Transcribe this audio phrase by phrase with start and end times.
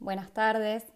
[0.00, 0.86] Buenas tardes.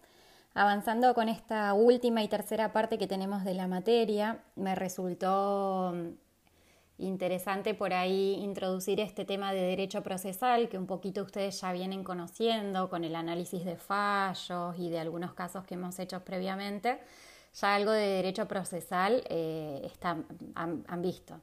[0.54, 7.02] Avanzando con esta última y tercera parte que tenemos de la materia, me resultó mm,
[7.04, 12.02] interesante por ahí introducir este tema de derecho procesal que un poquito ustedes ya vienen
[12.02, 16.98] conociendo con el análisis de fallos y de algunos casos que hemos hecho previamente.
[17.60, 19.92] Ya algo de derecho procesal eh,
[20.54, 21.38] han visto.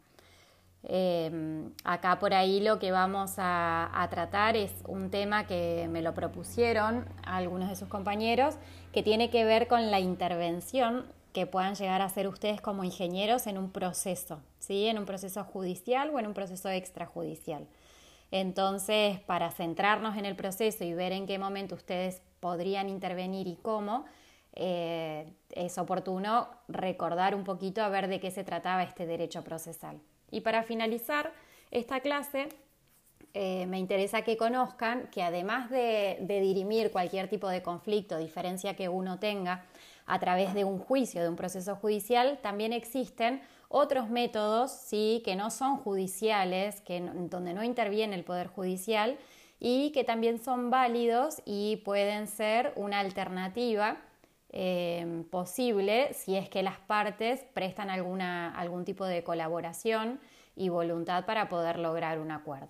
[0.84, 6.14] Em, acá por ahí lo que vamos a, tratar es un tema que me lo
[6.14, 8.56] propusieron algunos de sus compañeros,
[8.92, 13.48] que tiene que ver con la intervención que puedan llegar a hacer ustedes como ingenieros
[13.48, 14.88] en un proceso, ¿sí?
[14.88, 17.68] en un proceso judicial o en un proceso extrajudicial.
[18.32, 23.56] Entonces, para centrarnos en el proceso y ver en qué momento ustedes podrían intervenir y
[23.56, 24.06] cómo,
[24.54, 30.02] eh, es oportuno recordar un poquito a ver de qué se trataba este derecho procesal.
[30.32, 31.32] Y para finalizar
[31.70, 32.50] esta clase,
[33.34, 38.90] eh, me interesa que conozcan que además de, dirimir cualquier tipo de conflicto, diferencia que
[38.90, 39.66] uno tenga
[40.06, 45.22] a través de un juicio, de un proceso judicial, también existen otros métodos ¿sí?
[45.24, 49.18] que no son judiciales, que, donde no interviene el Poder Judicial
[49.62, 53.98] y que también son válidos y pueden ser una alternativa
[54.54, 60.20] eh, posible si es que las partes prestan alguna, algún tipo de colaboración
[60.56, 62.68] y voluntad para poder lograr un acuerdo.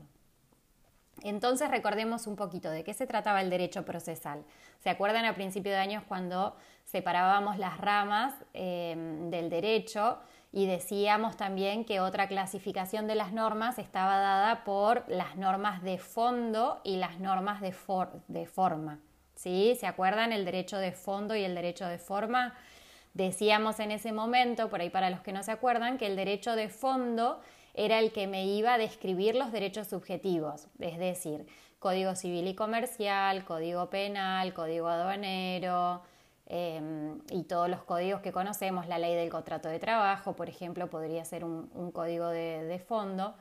[1.24, 4.44] Entonces recordemos un poquito de qué se trataba el derecho procesal.
[4.80, 8.96] ¿Se acuerdan a principio de años cuando separábamos las ramas eh,
[9.30, 10.20] del derecho
[10.52, 15.98] y decíamos también que otra clasificación de las normas estaba dada por las normas de
[15.98, 17.74] fondo y las normas de,
[18.28, 19.00] de forma?
[19.42, 19.76] ¿Sí?
[19.80, 22.54] ¿Se acuerdan el derecho de fondo y el derecho de forma?
[23.14, 26.56] Decíamos en ese momento, por ahí para los que no se acuerdan, que el derecho
[26.56, 27.42] de fondo
[27.74, 31.48] era el que me iba a describir los derechos subjetivos, es decir,
[31.80, 36.04] código civil y comercial, código penal, código aduanero,
[36.46, 40.88] em, y todos los códigos que conocemos, la ley del contrato de trabajo, por ejemplo,
[40.88, 43.34] podría ser un, código de, fondo,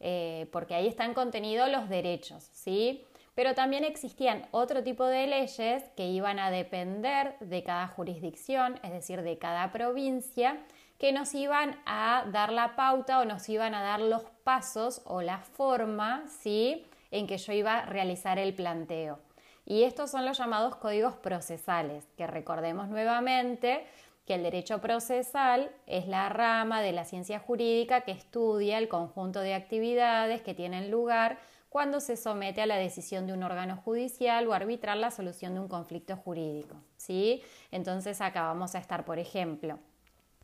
[0.00, 3.04] eh, porque ahí están contenidos los derechos, ¿sí?
[3.36, 8.90] Pero también existían otro tipo de leyes que iban a depender de cada jurisdicción, es
[8.90, 10.56] decir, de cada provincia,
[10.98, 15.20] que nos iban a dar la pauta o nos iban a dar los pasos o
[15.20, 16.86] la forma ¿sí?
[17.10, 19.18] en que yo iba a realizar el planteo.
[19.66, 23.86] Y estos son los llamados códigos procesales, que recordemos nuevamente
[24.26, 29.40] que el derecho procesal es la rama de la ciencia jurídica que estudia el conjunto
[29.40, 34.46] de actividades que tienen lugar cuando se somete a la decisión de un órgano judicial
[34.46, 36.76] o arbitrar la solución de un conflicto jurídico.
[36.96, 37.42] ¿sí?
[37.70, 39.78] Entonces acá vamos a estar, por ejemplo,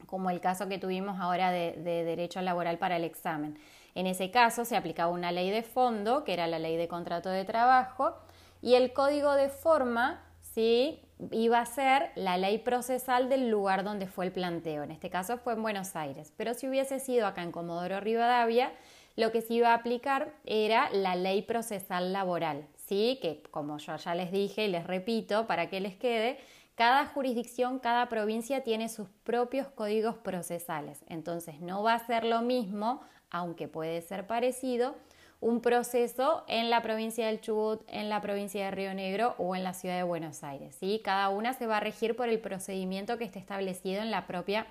[0.07, 3.59] como el caso que tuvimos ahora de, derecho laboral para el examen.
[3.95, 7.29] En ese caso se aplicaba una ley de fondo, que era la ley de contrato
[7.31, 8.17] de trabajo,
[8.61, 11.01] y el código de forma ¿sí?
[11.31, 14.83] iba a ser la ley procesal del lugar donde fue el planteo.
[14.83, 18.73] En este caso fue en Buenos Aires, pero si hubiese sido acá en Comodoro Rivadavia,
[19.17, 23.19] lo que se iba a aplicar era la ley procesal laboral, ¿sí?
[23.21, 26.39] que como yo ya les dije y les repito para que les quede,
[26.75, 31.05] cada jurisdicción, cada provincia tiene sus propios códigos procesales.
[31.09, 34.97] Entonces no va a ser lo mismo, aunque puede ser parecido,
[35.41, 39.65] un proceso en la provincia del Chubut, en la provincia de Río Negro o en
[39.65, 40.77] la ciudad de Buenos Aires.
[40.77, 41.01] ¿sí?
[41.05, 44.67] Cada una se va a regir por el procedimiento que esté establecido en la propia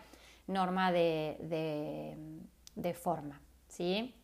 [0.47, 2.15] norma de, de,
[2.75, 3.41] de forma.
[3.67, 4.15] ¿sí?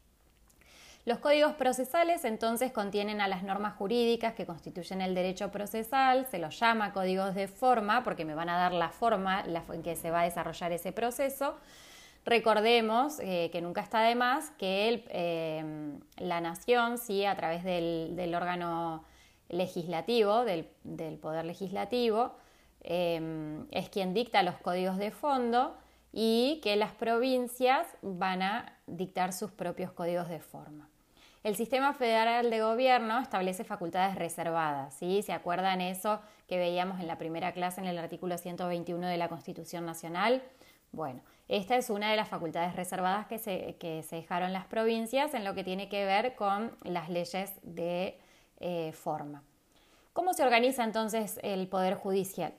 [1.08, 6.38] Los códigos procesales entonces contienen a las normas jurídicas que constituyen el derecho procesal, se
[6.38, 9.42] los llama códigos de forma porque me van a dar la forma
[9.72, 11.56] en que se va a desarrollar ese proceso.
[12.26, 17.24] Recordemos eh, que nunca está de más que eh, la nación, ¿sí?
[17.24, 19.06] a través del, órgano
[19.48, 20.68] legislativo, del,
[21.22, 22.36] poder legislativo,
[22.82, 25.78] eh, es quien dicta los códigos de fondo
[26.12, 30.90] y que las provincias van a dictar sus propios códigos de forma.
[31.48, 35.22] El sistema federal de gobierno establece facultades reservadas, ¿sí?
[35.22, 39.30] ¿Se acuerdan eso que veíamos en la primera clase en el artículo 121 de la
[39.30, 40.44] Constitución Nacional?
[40.92, 43.78] Bueno, esta es una de las facultades reservadas que se,
[44.12, 48.20] dejaron las provincias en lo que tiene que ver con las leyes de
[48.60, 49.42] eh, forma.
[50.12, 52.56] ¿Cómo se organiza entonces el Poder Judicial?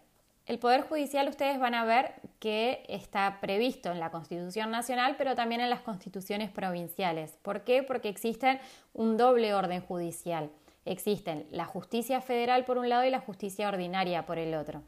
[0.48, 5.34] El Poder Judicial ustedes van a ver que está previsto en la Constitución Nacional, pero
[5.34, 7.36] también en las constituciones provinciales.
[7.42, 7.82] ¿Por qué?
[7.82, 8.58] Porque existe
[8.94, 10.50] un doble orden judicial.
[10.86, 14.82] Existen la justicia federal por un lado y la justicia ordinaria por el otro.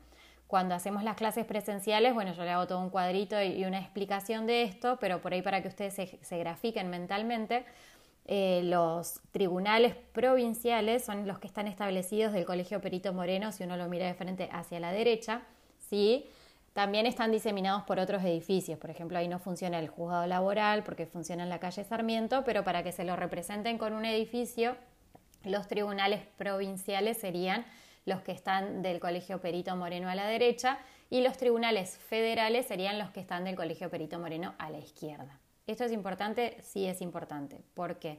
[0.46, 4.46] Cuando hacemos las clases presenciales, bueno, yo le hago todo un cuadrito y una explicación
[4.46, 5.92] de esto, pero por ahí para que ustedes
[6.22, 7.66] se, grafiquen mentalmente,
[8.32, 13.76] eh, los tribunales provinciales son los que están establecidos del Colegio Perito Moreno, si uno
[13.76, 15.42] lo mira de frente hacia la derecha,
[15.80, 16.26] ¿sí?
[16.72, 21.06] También están diseminados por otros edificios, por ejemplo, ahí no funciona el juzgado laboral porque
[21.06, 24.76] funciona en la calle Sarmiento, pero para que se lo representen con un edificio,
[25.42, 27.66] los tribunales provinciales serían
[28.04, 30.78] los que están del Colegio Perito Moreno a la derecha
[31.10, 35.40] y los tribunales federales serían los que están del Colegio Perito Moreno a la izquierda.
[35.70, 36.56] ¿Esto es importante?
[36.62, 37.62] Sí es importante.
[37.74, 38.18] ¿Por qué?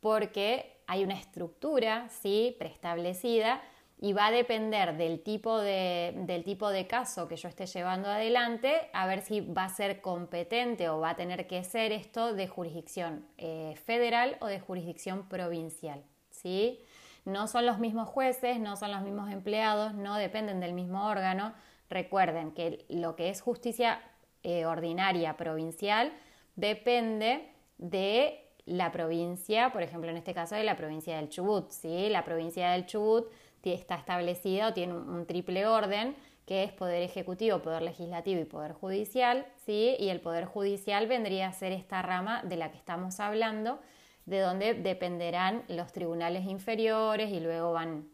[0.00, 2.54] Porque hay una estructura, ¿sí?
[2.58, 3.62] Preestablecida
[3.98, 8.10] y va a depender del tipo de, del tipo de caso que yo esté llevando
[8.10, 12.34] adelante, a ver si va a ser competente o va a tener que ser esto
[12.34, 16.04] de jurisdicción eh, federal o de jurisdicción provincial.
[16.28, 16.80] ¿sí?
[17.24, 21.54] No son los mismos jueces, no son los mismos empleados, no dependen del mismo órgano.
[21.88, 24.02] Recuerden que lo que es justicia
[24.42, 26.12] eh, ordinaria provincial
[26.56, 27.48] depende
[27.78, 31.70] de la provincia, por ejemplo, en este caso de la provincia del Chubut.
[31.70, 32.08] ¿sí?
[32.08, 33.30] La provincia del Chubut
[33.72, 36.14] está establecida o tiene un, triple orden
[36.46, 39.96] que es poder ejecutivo, poder legislativo y poder judicial, ¿sí?
[39.98, 43.78] y el poder judicial vendría a ser esta rama de la que estamos hablando,
[44.26, 48.10] de donde dependerán los tribunales inferiores y luego van,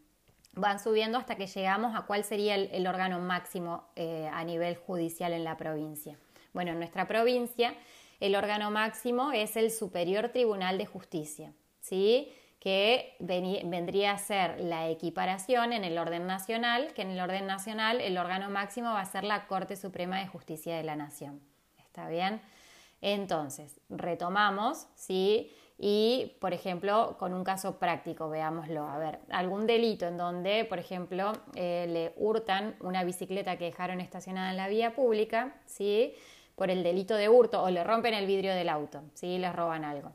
[0.53, 5.33] van subiendo hasta que llegamos a cuál sería el, órgano máximo eh, a nivel judicial
[5.33, 6.17] en la provincia.
[6.53, 7.73] Bueno, en nuestra provincia
[8.21, 12.31] el órgano máximo es el Superior Tribunal de Justicia, ¿sí?
[12.59, 17.99] que vendría a ser la equiparación en el orden nacional, que en el orden nacional
[17.99, 21.41] el órgano máximo va a ser la Corte Suprema de Justicia de la Nación.
[21.79, 22.39] ¿Está bien?
[23.01, 25.51] Entonces, retomamos, ¿sí?
[25.79, 28.83] Y, por ejemplo, con un caso práctico, veámoslo.
[28.87, 33.99] A ver, algún delito en donde, por ejemplo, eh, le hurtan una bicicleta que dejaron
[33.99, 36.13] estacionada en la vía pública, ¿sí?
[36.61, 39.39] Por el delito de hurto o le rompen el vidrio del auto, ¿sí?
[39.39, 40.11] les roban algo.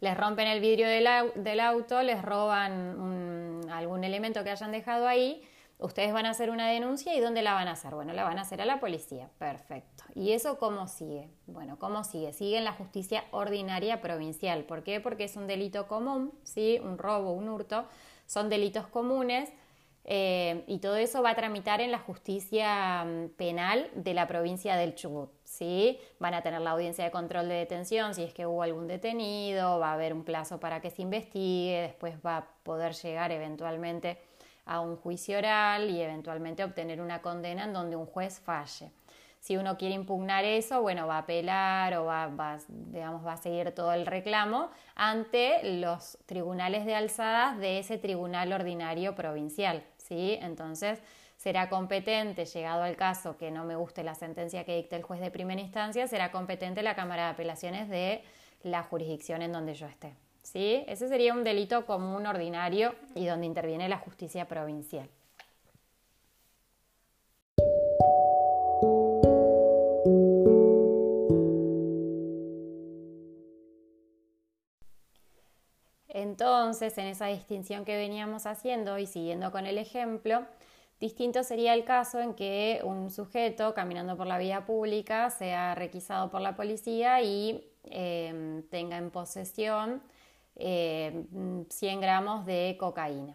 [0.00, 5.40] Les rompen el vidrio del, auto, les roban algún elemento que hayan dejado ahí,
[5.78, 7.94] ustedes van a hacer una denuncia y ¿dónde la van a hacer?
[7.94, 10.02] Bueno, la van a hacer a la policía, perfecto.
[10.16, 11.30] ¿Y eso cómo sigue?
[11.46, 12.32] Bueno, ¿cómo sigue?
[12.32, 14.64] Sigue en la justicia ordinaria provincial.
[14.64, 15.00] ¿Por qué?
[15.00, 16.80] Porque es un delito común, ¿sí?
[16.82, 17.86] Un robo, un hurto,
[18.26, 19.52] son delitos comunes
[20.12, 24.74] eh, y todo eso va a tramitar en la justicia mm, penal de la provincia
[24.74, 25.30] del Chubut.
[25.44, 26.00] ¿sí?
[26.18, 29.78] Van a tener la audiencia de control de detención si es que hubo algún detenido,
[29.78, 34.18] va a haber un plazo para que se investigue, después va a poder llegar eventualmente
[34.64, 38.90] a un juicio oral y eventualmente obtener una condena en donde un juez falle.
[39.38, 43.72] Si uno quiere impugnar eso, bueno, va a apelar o va, digamos, va a seguir
[43.76, 49.84] todo el reclamo ante los tribunales de alzadas de ese tribunal ordinario provincial.
[50.10, 50.38] ¿Sí?
[50.42, 51.00] Entonces,
[51.36, 55.20] será competente, llegado al caso que no me guste la sentencia que dicte el juez
[55.20, 58.22] de primera instancia, será competente la Cámara de Apelaciones de
[58.64, 60.16] la jurisdicción en donde yo esté.
[60.42, 60.84] ¿sí?
[60.88, 65.08] Ese sería un delito común ordinario y donde interviene la justicia provincial.
[76.30, 80.46] Entonces, en esa distinción que veníamos haciendo y siguiendo con el ejemplo,
[81.00, 86.30] distinto sería el caso en que un sujeto caminando por la vía pública sea requisado
[86.30, 90.02] por la policía y em, tenga en posesión
[90.56, 93.34] 100 em, gramos de cocaína,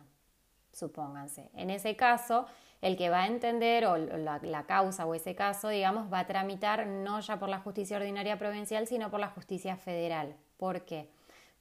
[0.72, 1.50] supónganse.
[1.54, 2.46] En ese caso,
[2.82, 6.28] el que va a entender o la, la, causa o ese caso, digamos, va a
[6.28, 10.38] tramitar no ya por la justicia ordinaria provincial, sino por la justicia federal.
[10.56, 11.10] ¿Por qué?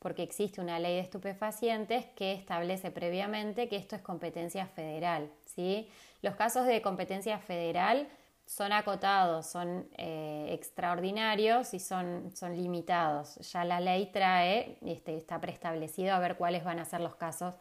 [0.05, 5.31] Porque existe una ley de estupefacientes que establece previamente que esto es competencia federal.
[5.47, 5.89] ¿sí?
[6.21, 8.07] Los casos de competencia federal
[8.45, 13.37] son acotados, son eh, extraordinarios y son, son, limitados.
[13.51, 17.55] Ya la ley trae, este, está preestablecido a ver cuáles van a ser los casos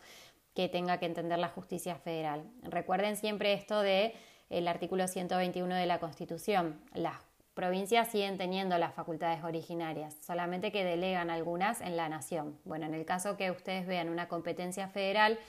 [0.53, 2.43] que tenga que entender la justicia federal.
[2.63, 4.15] Recuerden siempre esto de
[4.49, 6.81] el artículo 121 de la Constitución.
[6.93, 7.15] Las
[7.53, 12.57] provincias siguen teniendo las facultades originarias, solamente que delegan algunas en la nación.
[12.65, 15.39] Bueno, en el caso que ustedes vean una competencia federal,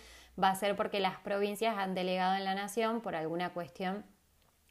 [0.42, 4.04] va a ser porque las provincias han delegado en la nación por alguna cuestión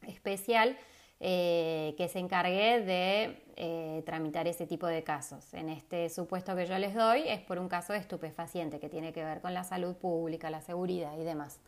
[0.04, 0.78] especial
[1.20, 5.54] eh, que se encargue de eh, tramitar ese tipo de casos.
[5.54, 9.14] En este supuesto que yo les doy es por un caso de estupefaciente que tiene
[9.14, 11.62] que ver con la salud pública, la seguridad y demás.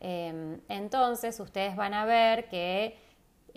[0.00, 2.98] Em, entonces ustedes van a ver que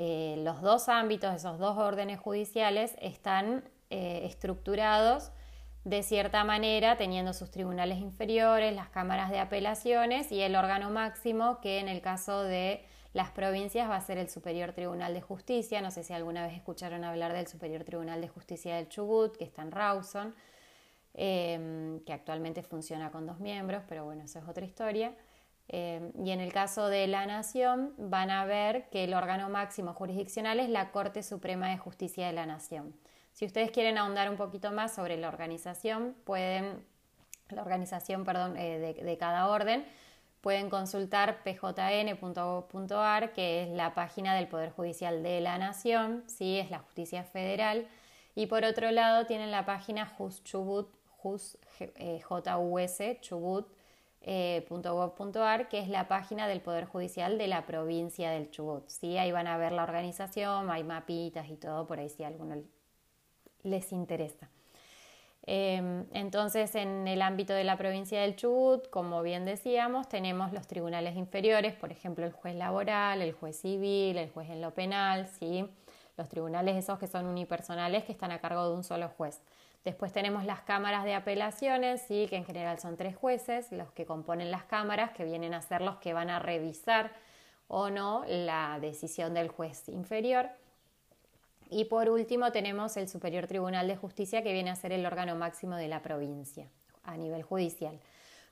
[0.02, 5.34] eh, los dos ámbitos, esos dos órdenes judiciales, están eh, estructurados
[5.84, 11.60] de cierta manera, teniendo sus tribunales inferiores, las cámaras de apelaciones y el órgano máximo,
[11.60, 15.82] que en el caso de las provincias va a ser el Superior Tribunal de Justicia.
[15.82, 19.44] No sé si alguna vez escucharon hablar del Superior Tribunal de Justicia del Chubut, que
[19.44, 20.34] está en Rawson.
[21.16, 25.14] em, que actualmente funciona con dos miembros, pero bueno, eso es otra historia.
[25.72, 29.94] Em, y en el caso de la Nación, van a ver que el órgano máximo
[29.94, 32.96] jurisdiccional es la Corte Suprema de Justicia de la Nación.
[33.34, 36.84] Si ustedes quieren ahondar un poquito más sobre la organización, pueden,
[37.50, 39.86] la organización perdón, eh, de, cada orden,
[40.42, 46.58] pueden consultar pjn.gov.ar, que es la página del Poder Judicial de la Nación, ¿sí?
[46.58, 47.88] es la justicia federal.
[48.34, 52.24] Y por otro lado tienen la página Just Chubut, Just, eh,
[53.22, 53.68] Chubut,
[54.22, 54.66] eh,
[55.70, 58.88] que es la página del Poder Judicial de la provincia del Chubut.
[58.88, 59.18] ¿sí?
[59.18, 62.56] Ahí van a ver la organización, hay mapitas y todo, por ahí si a alguno
[63.64, 64.50] les interesa.
[65.52, 70.68] Em, entonces, en el ámbito de la provincia del Chubut, como bien decíamos, tenemos los
[70.68, 75.28] tribunales inferiores, por ejemplo, el juez laboral, el juez civil, el juez en lo penal,
[75.28, 75.66] ¿sí?
[76.20, 79.42] los tribunales esos que son unipersonales que están a cargo de un solo juez.
[79.86, 82.28] Después tenemos las cámaras de apelaciones, ¿sí?
[82.30, 85.82] que en general son tres jueces, los que componen las cámaras, que vienen a ser
[85.82, 87.12] los que van a revisar
[87.68, 90.50] o no la decisión del juez inferior.
[91.70, 95.36] Y por último tenemos el Superior Tribunal de Justicia, que viene a ser el órgano
[95.36, 96.68] máximo de la provincia
[97.04, 98.00] a nivel judicial.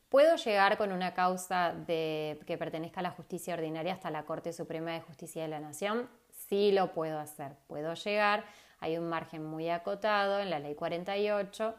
[0.09, 4.91] ¿Puedo llegar con una causa que pertenezca a la justicia ordinaria hasta la Corte Suprema
[4.91, 6.07] de Justicia de la Nación?
[6.47, 7.53] Sí lo puedo hacer.
[7.67, 8.45] Puedo llegar
[8.79, 11.75] hay un margen muy acotado en la ley 48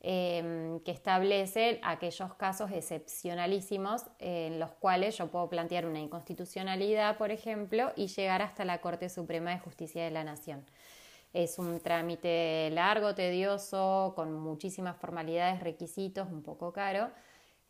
[0.00, 7.30] em, que establece aquellos casos excepcionalísimos en los cuales yo puedo plantear una inconstitucionalidad, por
[7.30, 10.64] ejemplo, y llegar hasta la Corte Suprema de Justicia de la Nación.
[11.32, 17.10] Es un trámite largo, tedioso, con muchísimas formalidades, requisitos, un poco caro,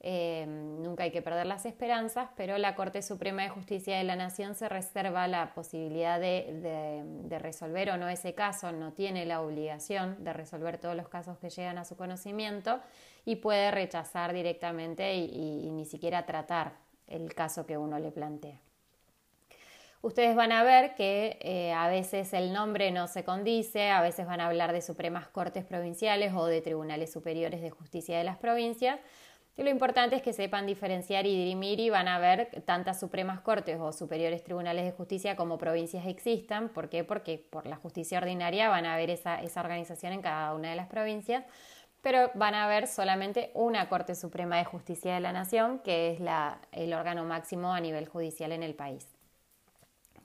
[0.01, 4.15] Em, nunca hay que perder las esperanzas, pero la Corte Suprema de Justicia de la
[4.15, 10.23] Nación se reserva la posibilidad de, resolver o no ese caso, no tiene la obligación
[10.23, 12.81] de resolver todos los casos que llegan a su conocimiento
[13.25, 16.75] y puede rechazar directamente y, ni siquiera tratar
[17.09, 18.61] el caso que uno le plantea.
[20.01, 24.27] Ustedes van a ver que eh, a veces el nombre no se condice, a veces
[24.27, 28.37] van a hablar de Supremas Cortes Provinciales o de Tribunales Superiores de Justicia de las
[28.37, 29.01] Provincias,
[29.59, 33.41] y lo importante es que sepan diferenciar y dirimir y van a ver tantas Supremas
[33.41, 36.69] Cortes o superiores tribunales de justicia como provincias existan.
[36.69, 37.03] ¿Por qué?
[37.03, 40.87] Porque por la justicia ordinaria van a ver esa, organización en cada una de las
[40.87, 41.45] provincias,
[42.03, 46.21] pero van a ver solamente una Corte Suprema de Justicia de la Nación, que es
[46.71, 49.09] el órgano máximo a nivel judicial en el país.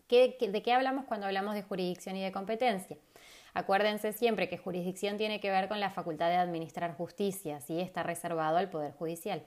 [0.09, 2.97] ¿De qué hablamos cuando hablamos de jurisdicción y de competencia?
[3.53, 7.79] Acuérdense siempre que jurisdicción tiene que ver con la facultad de administrar justicia, ¿sí?
[7.79, 9.43] está reservado al Poder Judicial.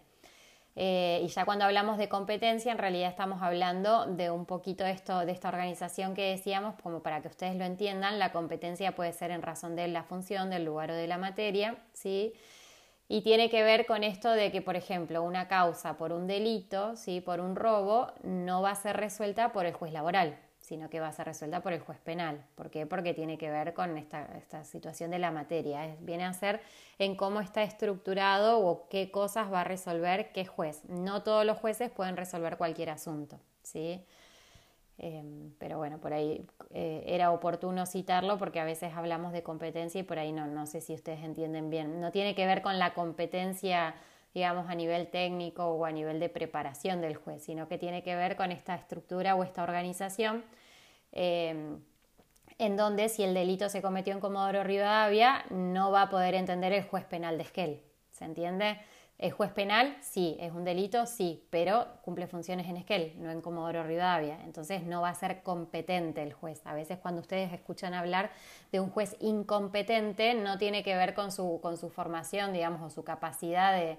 [0.78, 5.24] Eh, y ya cuando hablamos de competencia, en realidad estamos hablando de un poquito esto,
[5.24, 9.30] de esta organización que decíamos, como para que ustedes lo entiendan, la competencia puede ser
[9.30, 12.34] en razón de la función, del lugar o de la materia, ¿sí?
[13.08, 16.96] Y tiene que ver con esto de que, por ejemplo, una causa por un delito,
[16.96, 17.20] ¿sí?
[17.20, 20.36] por un robo, no va a ser resuelta por el juez laboral,
[20.66, 22.44] sino que va a ser resuelta por el juez penal.
[22.56, 22.86] ¿Por qué?
[22.86, 25.94] Porque tiene que ver con esta, situación de la materia.
[26.00, 26.60] viene a ser
[26.98, 30.84] en cómo está estructurado o qué cosas va a resolver qué juez.
[30.88, 34.04] No todos los jueces pueden resolver cualquier asunto, ¿sí?
[34.98, 40.00] Em, pero bueno, por ahí eh, era oportuno citarlo porque a veces hablamos de competencia
[40.00, 42.00] y por ahí no, no sé si ustedes entienden bien.
[42.00, 43.94] No tiene que ver con la competencia
[44.36, 48.14] digamos, a nivel técnico o a nivel de preparación del juez, sino que tiene que
[48.14, 50.44] ver con esta estructura o esta organización
[51.12, 51.80] em,
[52.58, 56.74] en donde si el delito se cometió en Comodoro Rivadavia, no va a poder entender
[56.74, 57.80] el juez penal de Esquel.
[58.10, 58.78] ¿Se entiende?
[59.18, 59.96] ¿El juez penal?
[60.02, 60.36] Sí.
[60.38, 61.06] ¿Es un delito?
[61.06, 61.46] Sí.
[61.48, 64.38] Pero cumple funciones en Esquel, no en Comodoro Rivadavia.
[64.44, 66.60] Entonces no va a ser competente el juez.
[66.66, 68.30] A veces cuando ustedes escuchan hablar
[68.70, 72.90] de un juez incompetente, no tiene que ver con su, con su formación, digamos, o
[72.90, 73.96] su capacidad de,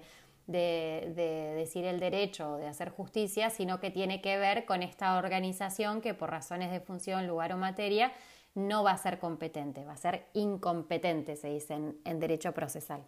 [0.48, 5.16] de, decir el derecho o de hacer justicia, sino que tiene que ver con esta
[5.18, 8.12] organización que por razones de función, lugar o materia
[8.54, 13.02] no va a ser competente, va a ser incompetente, se dice en, derecho procesal.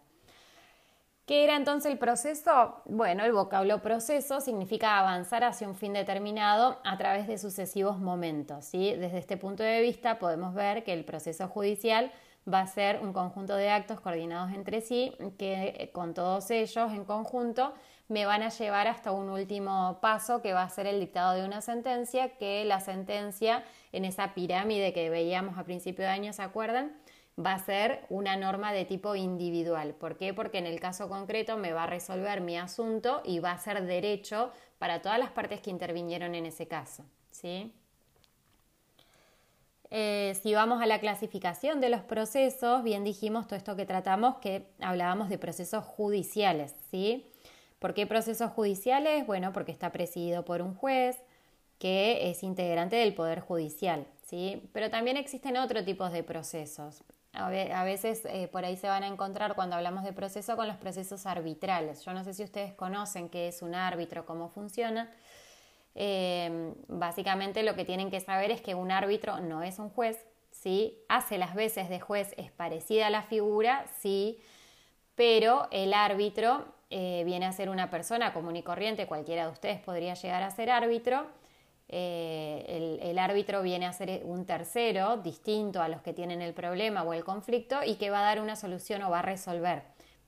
[1.25, 2.81] ¿Qué era entonces el proceso?
[2.85, 8.65] Bueno, el vocablo proceso significa avanzar hacia un fin determinado a través de sucesivos momentos.
[8.65, 8.93] ¿sí?
[8.95, 12.11] Desde este punto de vista podemos ver que el proceso judicial
[12.51, 16.91] va a ser un conjunto de actos coordinados entre sí que eh, con todos ellos
[16.91, 17.73] en conjunto
[18.07, 21.45] me van a llevar hasta un último paso que va a ser el dictado de
[21.45, 26.41] una sentencia, que la sentencia en esa pirámide que veíamos a principio de año, ¿se
[26.41, 26.97] acuerdan?
[27.39, 29.93] Va a ser una norma de tipo individual.
[29.93, 30.33] ¿Por qué?
[30.33, 33.81] Porque en el caso concreto me va a resolver mi asunto y va a ser
[33.85, 37.05] derecho para todas las partes que intervinieron en ese caso.
[37.29, 37.73] ¿sí?
[39.91, 44.37] Eh, si vamos a la clasificación de los procesos, bien dijimos todo esto que tratamos,
[44.37, 47.29] que hablábamos de procesos judiciales, ¿sí?
[47.77, 49.27] ¿Por qué procesos judiciales?
[49.27, 51.17] Bueno, porque está presidido por un juez
[51.77, 54.69] que es integrante del Poder Judicial, ¿sí?
[54.71, 57.03] Pero también existen otros tipos de procesos.
[57.33, 57.49] A
[57.83, 61.25] veces eh, por ahí se van a encontrar cuando hablamos de proceso con los procesos
[61.25, 62.05] arbitrales.
[62.05, 65.09] Yo no sé si ustedes conocen qué es un árbitro, cómo funciona.
[65.95, 70.25] Eh, básicamente lo que tienen que saber es que un árbitro no es un juez,
[70.51, 70.97] ¿sí?
[71.09, 74.39] Hace las veces de juez, es parecida a la figura, sí,
[75.15, 79.79] pero el árbitro eh, viene a ser una persona común y corriente, cualquiera de ustedes
[79.79, 81.25] podría llegar a ser árbitro.
[81.93, 87.03] Eh, el, árbitro viene a ser un tercero distinto a los que tienen el problema
[87.03, 89.83] o el conflicto y que va a dar una solución o va a resolver.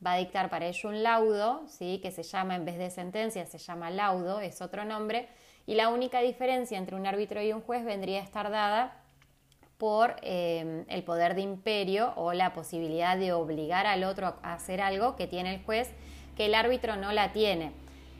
[0.05, 1.99] Va a dictar para ello un laudo, ¿sí?
[2.01, 5.29] que se llama, en vez de sentencia, se llama laudo, es otro nombre,
[5.65, 8.99] y la única diferencia entre un árbitro y un juez vendría a estar dada
[9.77, 14.81] por eh, el poder de imperio o la posibilidad de obligar al otro a hacer
[14.81, 15.91] algo que tiene el juez
[16.35, 17.71] que el árbitro no la tiene.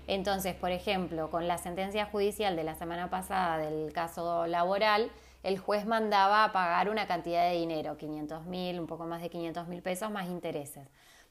[0.08, 5.10] Entonces, por ejemplo, con la sentencia judicial de la semana pasada del caso laboral,
[5.44, 9.30] el juez mandaba a pagar una cantidad de dinero, 500 mil, un poco más de
[9.30, 10.88] 500 mil pesos más intereses.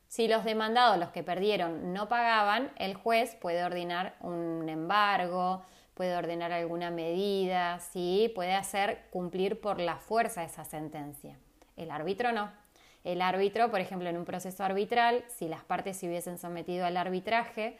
[0.09, 5.63] Si los demandados, los que perdieron, no pagaban, el juez puede ordenar un embargo,
[5.95, 8.33] puede ordenar alguna medida, ¿sí?
[8.35, 11.39] puede hacer cumplir por la fuerza esa sentencia.
[11.77, 12.51] El árbitro no.
[13.05, 16.97] El árbitro, por ejemplo, en un proceso arbitral, si las partes se hubiesen sometido al
[16.97, 17.79] arbitraje,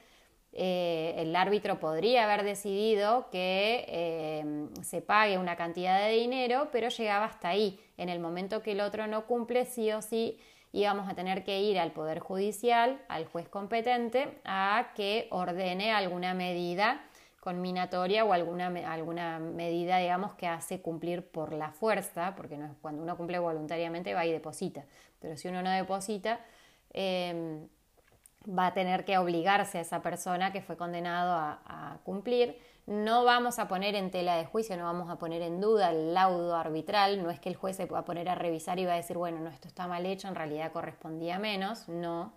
[0.53, 6.89] eh, el árbitro podría haber decidido que eh, se pague una cantidad de dinero, pero
[6.89, 7.81] llegaba hasta ahí.
[7.97, 10.39] En el momento que el otro no cumple, sí o sí
[10.73, 16.35] íbamos a tener que ir al Poder Judicial, al juez competente, a que ordene alguna
[16.35, 17.01] medida
[17.43, 22.73] conminatoria o alguna, alguna medida, digamos, que hace cumplir por la fuerza, porque no es,
[22.81, 24.85] cuando uno cumple voluntariamente va y deposita,
[25.19, 26.39] pero si uno no deposita,
[26.93, 27.67] em,
[28.49, 32.61] va a tener que obligarse a esa persona que fue condenado a, cumplir.
[32.87, 36.15] No vamos a poner en tela de juicio, no vamos a poner en duda el
[36.15, 38.93] laudo arbitral, no es que el juez se va a poner a revisar y va
[38.93, 42.33] a decir, bueno, no, esto está mal hecho, en realidad correspondía menos, no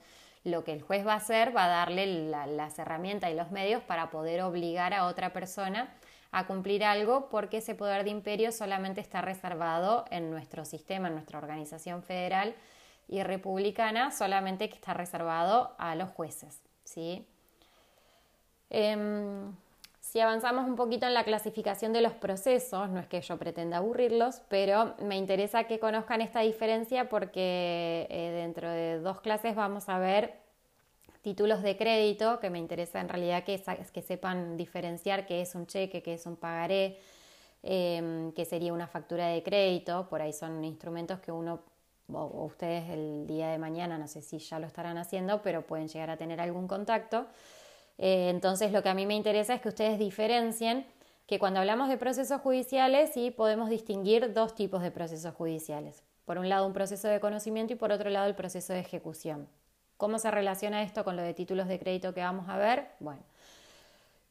[0.45, 3.81] lo que el juez va a hacer va a darle las herramientas y los medios
[3.83, 5.93] para poder obligar a otra persona
[6.31, 11.15] a cumplir algo porque ese poder de imperio solamente está reservado en nuestro sistema, en
[11.15, 12.55] nuestra organización federal
[13.07, 16.61] y republicana, solamente que está reservado a los jueces.
[16.83, 17.25] ¿sí?
[18.69, 19.51] Em,
[20.15, 23.79] si avanzamos un poquito en la clasificación de los procesos, no es que yo pretenda
[23.79, 29.89] aburrirlos, pero me interesa que conozcan esta diferencia porque eh, dentro de dos clases vamos
[29.89, 30.35] a ver
[31.21, 35.67] títulos de crédito, que me interesa en realidad que, que sepan diferenciar qué es un
[35.67, 36.97] cheque, qué es un pagaré,
[37.61, 41.59] eh, qué sería una factura de crédito, por ahí son instrumentos que uno
[42.13, 45.89] o ustedes el día de mañana, no sé si ya lo estarán haciendo, pero pueden
[45.89, 47.27] llegar a tener algún contacto.
[47.97, 50.85] Eh, entonces lo que a mí me interesa es que ustedes diferencien
[51.27, 56.03] que cuando hablamos de procesos judiciales sí podemos distinguir dos tipos de procesos judiciales.
[56.25, 59.47] Por un lado un proceso de conocimiento y por otro lado el proceso de ejecución.
[59.97, 62.89] ¿Cómo se relaciona esto con lo de títulos de crédito que vamos a ver?
[62.99, 63.21] Bueno,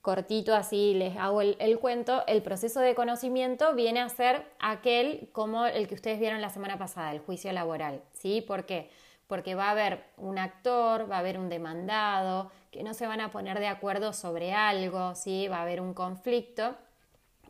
[0.02, 5.64] cortito así les hago el, cuento, el proceso de conocimiento viene a ser aquel como
[5.64, 8.02] el que ustedes vieron la semana pasada, el juicio laboral.
[8.12, 8.42] ¿Sí?
[8.42, 8.82] ¿Por qué?
[8.82, 13.20] Porque va a haber un actor, va a haber un demandado, que no se van
[13.20, 15.48] a poner de acuerdo sobre algo, ¿sí?
[15.48, 16.76] va a haber un conflicto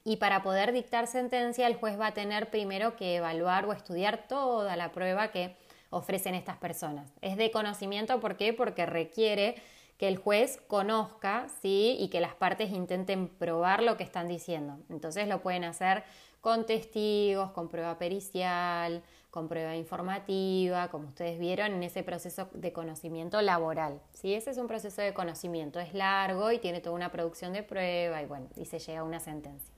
[0.04, 4.28] y para poder dictar sentencia el juez va a tener primero que evaluar o estudiar
[4.28, 5.56] toda la prueba que
[5.88, 7.10] ofrecen estas personas.
[7.22, 8.52] Es de conocimiento, ¿por qué?
[8.52, 9.54] Porque requiere
[9.96, 11.96] que el juez conozca, ¿sí?
[11.98, 14.78] Y que las partes intenten probar lo que están diciendo.
[14.90, 16.04] Entonces lo pueden hacer
[16.40, 19.02] con testigos, con prueba pericial,
[19.34, 24.00] con prueba informativa, como ustedes vieron en ese proceso de conocimiento laboral.
[24.12, 24.32] ¿sí?
[24.32, 28.22] Ese es un proceso de conocimiento, es largo y tiene toda una producción de prueba
[28.22, 29.74] y bueno, y se llega a una sentencia.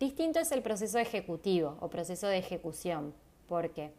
[0.00, 3.14] Distinto es el proceso ejecutivo o proceso de ejecución.
[3.46, 3.92] ¿Por qué?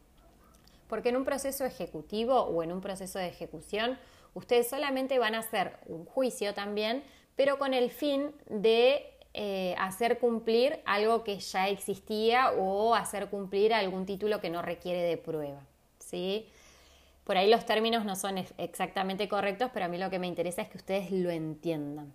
[0.90, 3.98] Porque en un proceso ejecutivo o en un proceso de ejecución,
[4.34, 7.02] ustedes solamente van a hacer un juicio también,
[7.38, 13.74] pero con el fin de eh, hacer cumplir algo que ya existía o hacer cumplir
[13.74, 15.60] algún título que no requiere de prueba.
[16.00, 16.48] ¿sí?
[17.26, 20.62] Por ahí los términos no son exactamente correctos, pero a mí lo que me interesa
[20.62, 22.13] es que ustedes lo entiendan.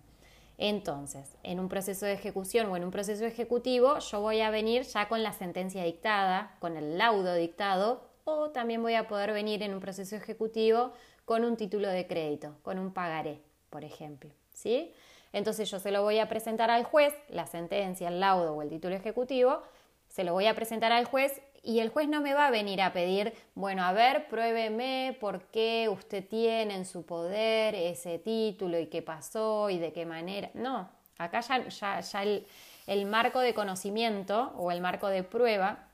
[0.57, 4.81] Entonces, en un proceso de ejecución o en un proceso ejecutivo, yo voy a venir
[4.81, 9.61] ya con la sentencia dictada, con el laudo dictado, o también voy a poder venir
[9.61, 10.93] en un proceso ejecutivo
[11.25, 14.31] con un título de crédito, con un pagaré, por ejemplo.
[14.53, 14.91] ¿sí?
[15.33, 18.69] Entonces yo se lo voy a presentar al juez, la sentencia, el laudo o el
[18.69, 19.61] título ejecutivo,
[20.07, 22.81] se lo voy a presentar al juez y el juez no me va a venir
[22.81, 28.77] a pedir, bueno, a ver, pruébeme por qué usted tiene en su poder ese título
[28.79, 30.49] y qué pasó y de qué manera.
[30.53, 32.45] No, acá ya, ya, el,
[32.87, 35.87] el marco de conocimiento o el marco de prueba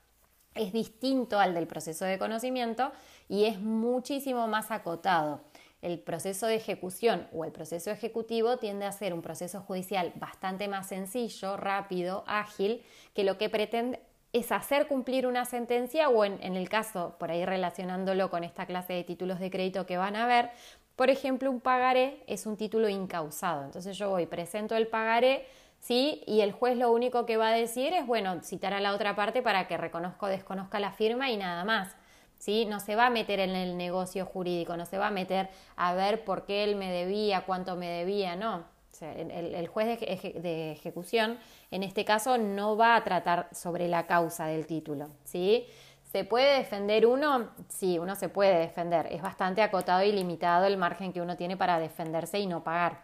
[0.54, 2.90] es distinto al del proceso de conocimiento
[3.28, 5.42] y es muchísimo más acotado.
[5.80, 10.66] El proceso de ejecución o el proceso ejecutivo tiende a ser un proceso judicial bastante
[10.66, 12.82] más sencillo, rápido, ágil,
[13.14, 14.00] que lo que pretende
[14.32, 18.92] es hacer cumplir una sentencia o en, el caso, por ahí relacionándolo con esta clase
[18.92, 20.50] de títulos de crédito que van a ver,
[20.96, 23.64] por ejemplo, un pagaré es un título incausado.
[23.64, 25.46] Entonces yo voy, presento el pagaré,
[25.78, 26.22] ¿sí?
[26.26, 29.14] Y el juez lo único que va a decir es, bueno, citar a la otra
[29.14, 31.94] parte para que reconozca o desconozca la firma y nada más.
[32.38, 32.66] ¿Sí?
[32.66, 35.94] No se va a meter en el negocio jurídico, no se va a meter a
[35.94, 38.64] ver por qué él me debía, cuánto me debía, no
[39.02, 41.38] el, juez de, ejecución,
[41.70, 45.66] en este caso, no va a tratar sobre la causa del título, ¿sí?
[46.10, 47.50] ¿Se puede defender uno?
[47.68, 49.08] Sí, uno se puede defender.
[49.10, 53.02] Es bastante acotado y limitado el margen que uno tiene para defenderse y no pagar.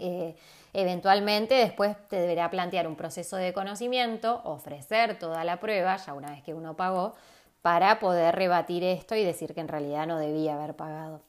[0.00, 0.34] Eh,
[0.72, 6.30] eventualmente después te deberá plantear un proceso de conocimiento, ofrecer toda la prueba, ya una
[6.30, 7.14] vez que uno pagó,
[7.64, 11.22] para poder rebatir esto y decir que en realidad no debía haber pagado.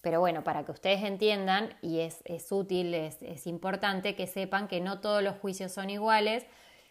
[0.00, 5.00] Pero bueno, para que ustedes entiendan, y es, útil, es, importante que sepan que no
[5.00, 6.46] todos los juicios son iguales.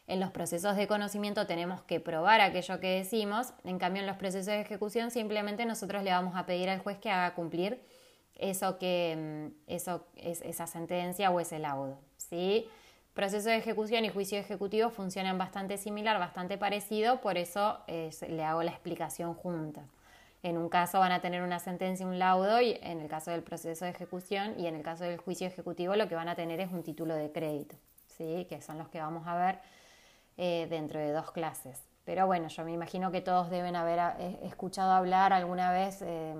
[0.06, 4.18] En los procesos de conocimiento tenemos que probar aquello que decimos, en cambio en los
[4.18, 7.82] procesos de ejecución simplemente nosotros le vamos a pedir al juez que haga cumplir
[8.36, 11.98] eso que, mm, eso, es, esa sentencia o ese laudo.
[12.18, 12.70] ¿sí?
[13.14, 18.64] Proceso de ejecución y juicio ejecutivo funcionan bastante similar, bastante parecido, por eso le hago
[18.64, 19.84] la explicación junta.
[20.44, 23.44] En un caso van a tener una sentencia, un laudo, y en el caso del
[23.44, 26.60] proceso de ejecución y en el caso del juicio ejecutivo lo que van a tener
[26.60, 27.76] es un título de crédito,
[28.08, 28.48] ¿sí?
[28.50, 29.60] que son los que vamos a ver
[30.38, 31.84] eh, dentro de dos clases.
[32.06, 36.34] Pero bueno, yo me imagino que todos deben haber eh, escuchado hablar alguna vez, eh,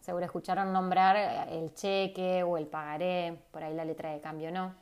[0.00, 4.74] seguro escucharon nombrar el cheque o el pagaré, por ahí la letra de cambio no,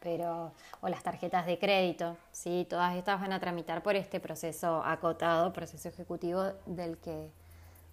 [0.00, 2.66] pero o las tarjetas de crédito, ¿sí?
[2.68, 7.30] todas estas van a tramitar por este proceso acotado, proceso ejecutivo del que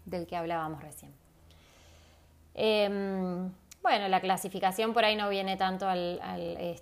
[0.05, 1.11] del que hablábamos recién.
[2.53, 6.19] Em, bueno, la clasificación por ahí no viene tanto al,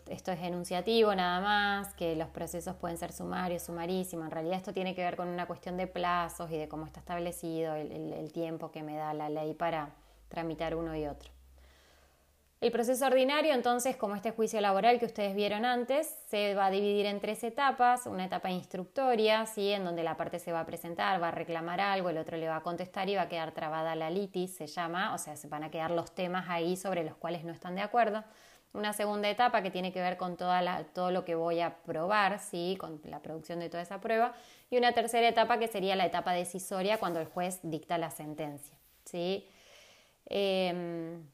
[0.07, 4.25] esto es enunciativo nada más, que los procesos pueden ser sumarios, sumarísimos.
[4.25, 6.99] En realidad esto tiene que ver con una cuestión de plazos y de cómo está
[6.99, 9.89] establecido el tiempo que me da la ley para
[10.29, 11.31] tramitar uno y otro.
[12.63, 16.71] El proceso ordinario, entonces, como este juicio laboral que ustedes vieron antes, se va a
[16.71, 18.05] dividir en tres etapas.
[18.05, 19.73] Una etapa instructoria, ¿sí?
[19.73, 22.47] en donde la parte se va a presentar, va a reclamar algo, el otro le
[22.47, 25.49] va a contestar y va a quedar trabada la litis, se llama, o sea, se
[25.49, 28.23] van a quedar los temas ahí sobre los cuales no están de acuerdo.
[28.71, 32.39] Una segunda etapa que tiene que ver con toda todo lo que voy a probar,
[32.39, 32.77] ¿sí?
[32.79, 34.35] con la producción de toda esa prueba.
[34.69, 38.77] Y una tercera etapa que sería la etapa decisoria cuando el juez dicta la sentencia.
[39.03, 39.49] ¿sí?
[40.27, 41.25] Em,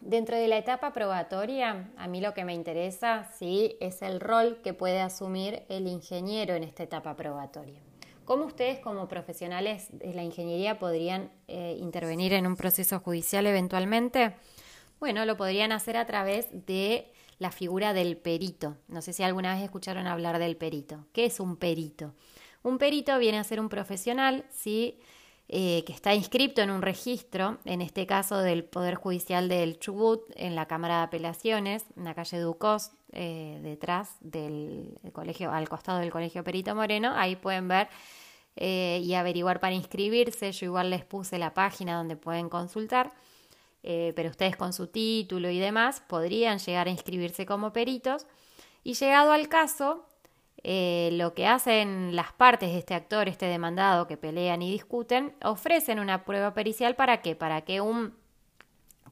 [0.00, 4.60] Dentro de la etapa probatoria, a mí lo que me interesa, sí, es el rol
[4.62, 7.80] que puede asumir el ingeniero en esta etapa probatoria.
[8.24, 14.34] ¿Cómo ustedes como profesionales de la ingeniería podrían eh, intervenir en un proceso judicial eventualmente?
[14.98, 18.76] Bueno, lo podrían hacer a través de la figura del perito.
[18.88, 21.06] No sé si alguna vez escucharon hablar del perito.
[21.12, 22.14] ¿Qué es un perito?
[22.62, 24.98] Un perito viene a ser un profesional, ¿sí?
[25.48, 30.24] Eh, que está inscrito en un registro, en este caso del Poder Judicial del Chubut,
[30.34, 36.00] en la Cámara de Apelaciones, en la calle Ducos, eh, detrás del colegio, al costado
[36.00, 37.12] del Colegio Perito Moreno.
[37.14, 37.88] Ahí pueden ver
[38.56, 40.50] eh, y averiguar para inscribirse.
[40.50, 43.12] Yo igual les puse la página donde pueden consultar.
[43.82, 48.26] pero ustedes con su título y demás podrían llegar a inscribirse como peritos.
[48.82, 50.05] Y llegado al caso,
[50.68, 55.32] eh, lo que hacen las partes de este actor, este demandado, que pelean y discuten,
[55.44, 57.36] ofrecen una prueba pericial para qué?
[57.36, 58.14] Para que un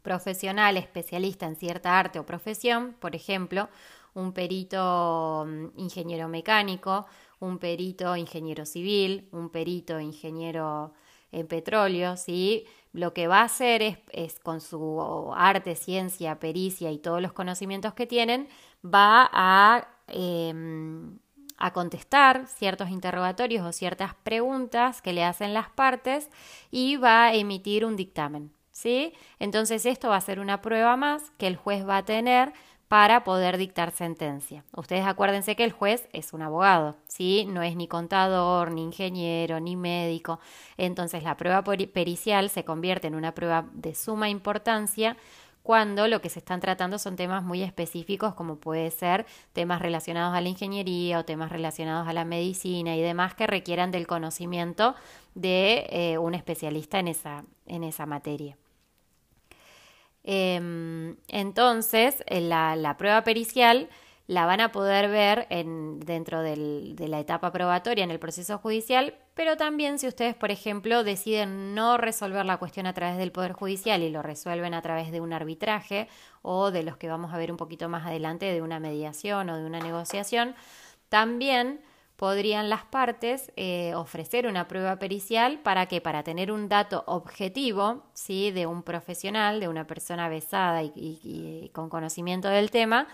[0.02, 3.68] profesional especialista en cierta arte o profesión, por ejemplo,
[4.14, 7.06] un perito mm, ingeniero mecánico,
[7.38, 10.92] un perito ingeniero civil, un perito ingeniero
[11.30, 12.66] en petróleo, ¿sí?
[12.92, 17.94] Lo que va a hacer es, con su arte, ciencia, pericia y todos los conocimientos
[17.94, 18.48] que tienen,
[18.84, 21.20] va a em,
[21.58, 26.28] a contestar ciertos interrogatorios o ciertas preguntas que le hacen las partes
[26.70, 28.52] y va a emitir un dictamen.
[28.74, 29.14] ¿sí?
[29.38, 32.52] Entonces esto va a ser una prueba más que el juez va a tener
[32.88, 34.62] para poder dictar sentencia.
[34.76, 37.46] Ustedes acuérdense que el juez es un abogado, ¿sí?
[37.48, 40.38] No es ni contador, ni ingeniero, ni médico.
[40.76, 45.16] Entonces la prueba pericial se convierte en una prueba de suma importancia
[45.64, 49.24] cuando lo que se están tratando son temas muy específicos como puede ser
[49.54, 53.90] temas relacionados a la ingeniería o temas relacionados a la medicina y demás que requieran
[53.90, 54.94] del conocimiento
[55.34, 58.58] de eh, un especialista en esa, en esa materia.
[60.22, 63.88] Em, entonces, la, la prueba pericial
[64.26, 68.58] la van a poder ver en, dentro del, de la etapa probatoria en el proceso
[68.58, 73.32] judicial, pero también si ustedes, por ejemplo, deciden no resolver la cuestión a través del
[73.32, 76.08] Poder Judicial y lo resuelven a través de un arbitraje
[76.40, 79.58] o de los que vamos a ver un poquito más adelante de una mediación o
[79.58, 80.54] de una negociación,
[81.10, 81.80] también
[82.16, 88.04] podrían las partes eh, ofrecer una prueba pericial para que para tener un dato objetivo
[88.14, 88.52] ¿sí?
[88.52, 93.08] de un profesional, de una persona besada y con conocimiento del tema,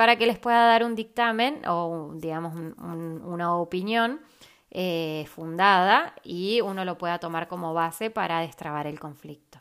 [0.00, 4.22] para que les pueda dar un dictamen o, digamos, una opinión
[4.70, 9.58] eh, fundada y uno lo pueda tomar como base para destrabar el conflicto.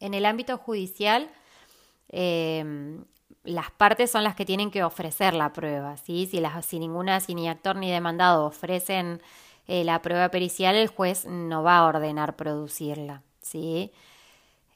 [0.00, 1.30] En el ámbito judicial,
[2.10, 3.02] eh,
[3.42, 5.96] las partes son las que tienen que ofrecer la prueba.
[5.96, 6.28] ¿sí?
[6.30, 9.22] Si, las, si ninguna, si ni actor ni demandado ofrecen
[9.66, 13.22] eh, la prueba pericial, el juez no va a ordenar producirla.
[13.40, 13.92] ¿sí?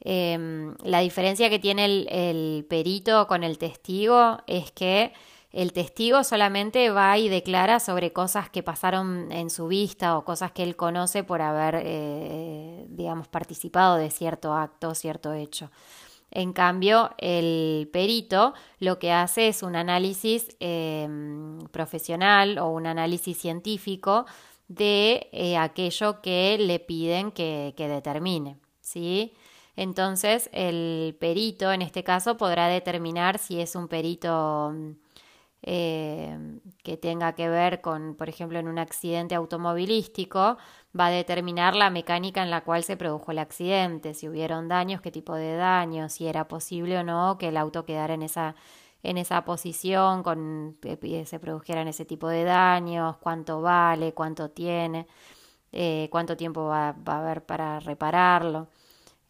[0.04, 5.14] Em, la diferencia que tiene el, perito con el testigo es que
[5.50, 10.52] el testigo solamente va y declara sobre cosas que pasaron en su vista o cosas
[10.52, 15.70] que él conoce por haber, eh, digamos, participado de cierto acto, cierto hecho.
[16.30, 23.38] En cambio, el perito lo que hace es un análisis em, profesional o un análisis
[23.38, 24.26] científico
[24.68, 28.58] de eh, aquello que le piden que, que determine.
[28.80, 29.32] ¿sí?
[29.76, 34.72] Entonces, el perito, en este caso, podrá determinar si es un perito
[35.62, 36.38] eh,
[36.82, 40.58] que tenga que ver con, por ejemplo, en un accidente automovilístico,
[40.98, 45.00] va a determinar la mecánica en la cual se produjo el accidente, si hubieron daños,
[45.00, 48.54] qué tipo de daños, si era posible o no que el auto quedara en esa
[49.04, 50.78] en esa posición, con
[51.26, 55.06] se produjeran ese tipo de daños, cuánto vale, cuánto tiene,
[55.72, 58.68] eh, cuánto tiempo va, va a haber para repararlo.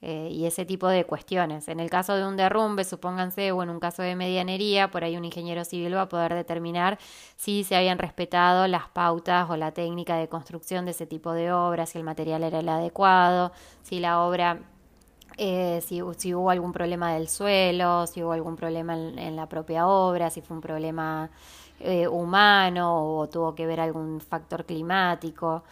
[0.06, 1.66] Eh, y ese tipo de cuestiones.
[1.68, 5.16] En el caso de un derrumbe, supónganse, o en un caso de medianería, por ahí
[5.16, 6.98] un ingeniero civil va a poder determinar
[7.36, 11.52] si se habían respetado las pautas o la técnica de construcción de ese tipo de
[11.52, 14.58] obra, si el material era el adecuado, si la obra
[15.38, 20.28] eh, si, hubo algún problema del suelo, si hubo algún problema en, la propia obra,
[20.28, 21.30] si fue un problema
[21.80, 25.64] eh, humano o tuvo que ver algún factor climático.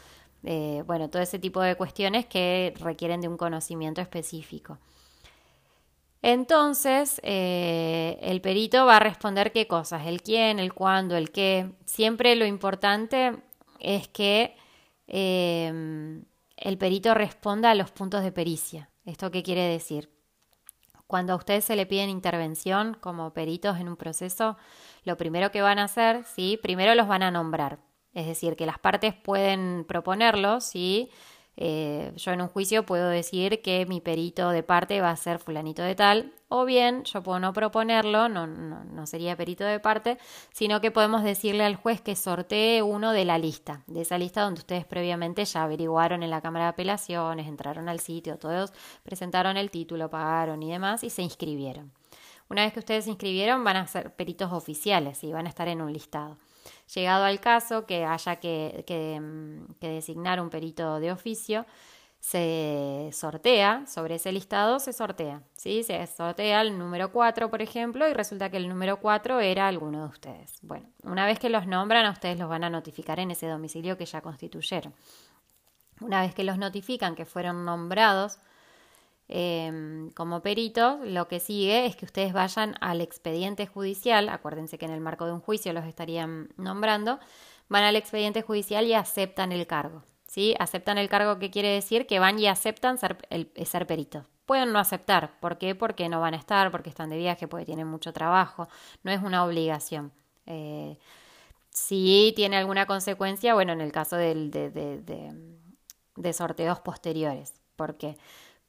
[0.44, 4.78] Eh, bueno, todo ese tipo de cuestiones que requieren de un conocimiento específico.
[6.22, 11.72] Entonces, eh, el perito va a responder qué cosas, el quién, el cuándo, el qué.
[11.84, 13.36] Siempre lo importante
[13.80, 14.56] es que
[15.08, 16.24] em,
[16.56, 18.88] el perito responda a los puntos de pericia.
[19.04, 20.10] ¿Esto qué quiere decir?
[21.08, 24.56] Cuando a ustedes se le piden intervención como peritos en un proceso,
[25.04, 26.58] lo primero que van a hacer, ¿sí?
[26.62, 27.80] Primero los van a nombrar.
[28.14, 31.10] Es decir, que las partes pueden proponerlo, ¿sí?
[31.56, 35.38] Eh, yo en un juicio puedo decir que mi perito de parte va a ser
[35.38, 40.16] fulanito de tal, o bien yo puedo no proponerlo, no, no, sería perito de parte,
[40.52, 44.42] sino que podemos decirle al juez que sortee uno de la lista, de esa lista
[44.42, 48.72] donde ustedes previamente ya averiguaron en la Cámara de Apelaciones, entraron al sitio, todos
[49.02, 51.92] presentaron el título, pagaron y demás, y se inscribieron.
[52.48, 55.68] Una vez que ustedes se inscribieron, van a ser peritos oficiales y van a estar
[55.68, 56.38] en un listado.
[56.94, 58.84] Llegado al caso que haya que,
[59.20, 61.66] mm, que, designar un perito de oficio,
[62.20, 65.82] se sortea, sobre ese listado se sortea, ¿sí?
[65.82, 70.02] Se sortea el número 4, por ejemplo, y resulta que el número 4 era alguno
[70.02, 70.58] de ustedes.
[70.62, 73.98] Bueno, una vez que los nombran, a ustedes los van a notificar en ese domicilio
[73.98, 74.94] que ya constituyeron.
[76.00, 78.38] Una vez que los notifican que fueron nombrados
[79.34, 84.84] Em, como peritos, lo que sigue es que ustedes vayan al expediente judicial, acuérdense que
[84.84, 87.18] en el marco de un juicio los estarían nombrando,
[87.70, 90.02] van al expediente judicial y aceptan el cargo.
[90.26, 90.54] ¿sí?
[90.58, 92.06] Aceptan el cargo, ¿qué quiere decir?
[92.06, 93.16] Que van y aceptan ser,
[93.86, 94.26] peritos.
[94.44, 95.40] Pueden no aceptar.
[95.40, 95.74] ¿Por qué?
[95.74, 98.68] Porque no van a estar, porque están de viaje, porque tienen mucho trabajo.
[99.02, 100.12] No es una obligación.
[100.44, 100.98] Eh,
[101.70, 105.32] si tiene alguna consecuencia, bueno, en el caso de, de,
[106.16, 107.54] de sorteos posteriores.
[107.76, 108.18] Porque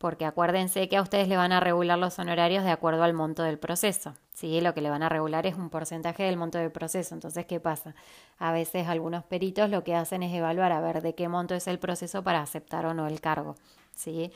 [0.04, 3.42] porque acuérdense que a ustedes le van a regular los honorarios de acuerdo al monto
[3.42, 4.14] del proceso.
[4.34, 4.60] ¿sí?
[4.60, 7.16] Lo que le van a regular es un porcentaje del monto del proceso.
[7.16, 7.96] Entonces, ¿qué pasa?
[8.38, 11.68] A veces algunos peritos lo que hacen es evaluar a ver de qué monto es
[11.68, 13.56] el proceso para aceptar o no el cargo.
[13.96, 14.30] ¿sí?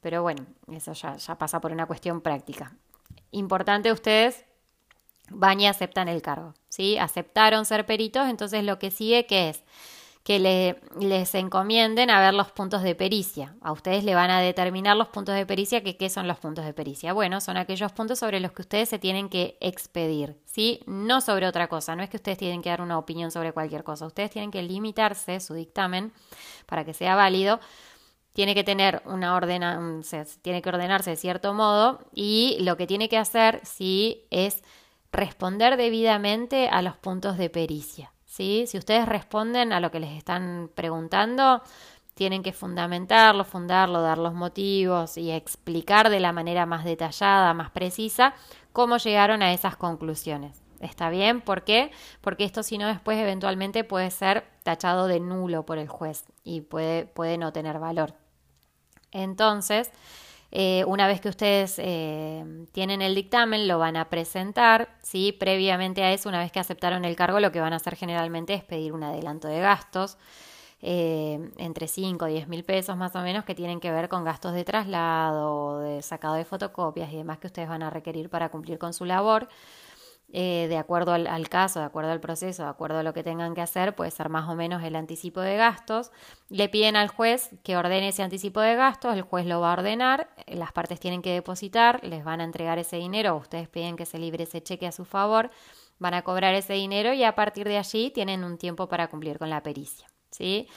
[0.00, 2.76] Pero bueno, eso ya, ya pasa por una cuestión práctica.
[3.32, 4.44] Importante ustedes
[5.30, 6.54] van y aceptan el cargo.
[6.68, 6.96] ¿sí?
[6.96, 9.64] Aceptaron ser peritos, entonces lo que sigue que es
[10.22, 13.56] que le, les encomienden a ver los puntos de pericia.
[13.60, 16.64] A ustedes le van a determinar los puntos de pericia, que qué son los puntos
[16.64, 17.12] de pericia.
[17.12, 20.80] Bueno, son aquellos puntos sobre los que ustedes se tienen que expedir, ¿sí?
[20.86, 23.84] No sobre otra cosa, no es que ustedes tienen que dar una opinión sobre cualquier
[23.84, 26.12] cosa, ustedes tienen que limitarse su dictamen
[26.66, 27.60] para que sea válido
[28.38, 30.00] tiene que tener una ordena,
[30.42, 34.62] tiene que ordenarse de cierto modo y lo que tiene que hacer sí es
[35.10, 38.12] responder debidamente a los puntos de pericia.
[38.38, 41.60] Si ustedes responden a lo que les están preguntando,
[42.14, 47.70] tienen que fundamentarlo, fundarlo, dar los motivos y explicar de la manera más detallada, más
[47.70, 48.34] precisa,
[48.72, 50.62] cómo llegaron a esas conclusiones.
[50.78, 51.40] ¿Está bien?
[51.40, 51.90] ¿Por qué?
[52.20, 56.60] Porque esto si no después eventualmente puede ser tachado de nulo por el juez y
[56.60, 58.14] puede, puede no tener valor.
[59.10, 59.90] Entonces,
[60.50, 65.32] eh, una vez que ustedes eh, tienen el dictamen, lo van a presentar, ¿sí?
[65.32, 68.54] Previamente a eso, una vez que aceptaron el cargo, lo que van a hacer generalmente
[68.54, 70.16] es pedir un adelanto de gastos,
[70.80, 74.24] eh, entre 5 y 10 mil pesos más o menos, que tienen que ver con
[74.24, 78.48] gastos de traslado, de sacado de fotocopias y demás que ustedes van a requerir para
[78.48, 79.48] cumplir con su labor.
[80.30, 83.54] Eh, de acuerdo al, caso, de acuerdo al proceso, de acuerdo a lo que tengan
[83.54, 86.10] que hacer, puede ser más o menos el anticipo de gastos.
[86.50, 89.72] Le piden al juez que ordene ese anticipo de gastos, el juez lo va a
[89.74, 94.04] ordenar, las partes tienen que depositar, les van a entregar ese dinero, ustedes piden que
[94.04, 95.50] se libre ese cheque a su favor,
[95.98, 99.38] van a cobrar ese dinero y a partir de allí tienen un tiempo para cumplir
[99.38, 100.08] con la pericia.
[100.30, 100.68] ¿sí?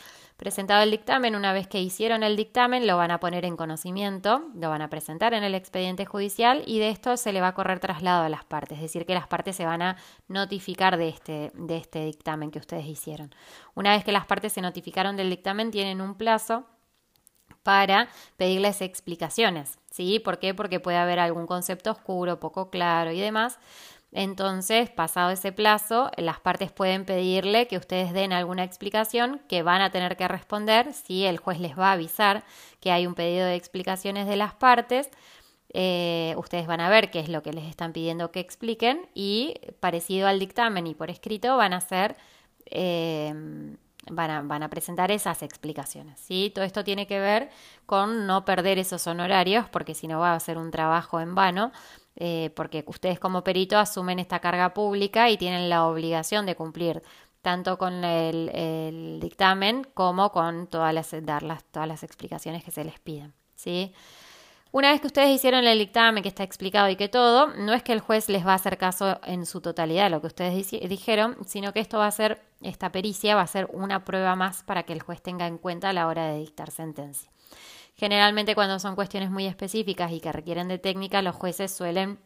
[0.41, 4.49] Presentado el dictamen, una vez que hicieron el dictamen, lo van a poner en conocimiento,
[4.55, 7.53] lo van a presentar en el expediente judicial y de esto se le va a
[7.53, 11.09] correr traslado a las partes, es decir, que las partes se van a notificar de
[11.09, 13.35] este, de este dictamen que ustedes hicieron.
[13.75, 16.65] Una vez que las partes se notificaron del dictamen, tienen un plazo
[17.61, 20.17] para pedirles explicaciones, ¿sí?
[20.17, 20.55] ¿Por qué?
[20.55, 23.59] Porque puede haber algún concepto oscuro, poco claro y demás.
[24.13, 29.81] Entonces, pasado ese plazo, las partes pueden pedirle que ustedes den alguna explicación que van
[29.81, 32.43] a tener que responder si el juez les va a avisar
[32.81, 35.09] que hay un pedido de explicaciones de las partes.
[35.73, 39.53] Eh, ustedes van a ver qué es lo que les están pidiendo que expliquen y
[39.79, 42.17] parecido al dictamen y por escrito van a hacer...
[42.65, 43.33] Eh,
[44.09, 46.19] van a, van a, presentar esas explicaciones.
[46.19, 46.51] ¿sí?
[46.53, 47.49] Todo esto tiene que ver
[47.85, 51.71] con no perder esos honorarios, porque si no va a ser un trabajo en vano.
[52.15, 57.01] Eh, porque ustedes como perito asumen esta carga pública y tienen la obligación de cumplir
[57.41, 62.99] tanto con el, dictamen como con todas las, dar todas las explicaciones que se les
[62.99, 63.33] piden.
[63.55, 63.93] ¿sí?
[64.73, 67.83] Una vez que ustedes hicieron el dictamen, que está explicado y que todo, no es
[67.83, 71.35] que el juez les va a hacer caso en su totalidad lo que ustedes dijeron,
[71.45, 74.83] sino que esto va a ser, esta pericia va a ser una prueba más para
[74.83, 77.29] que el juez tenga en cuenta a la hora de dictar sentencia.
[78.01, 82.17] Generalmente cuando son cuestiones muy específicas y que requieren de técnica, los jueces suelen,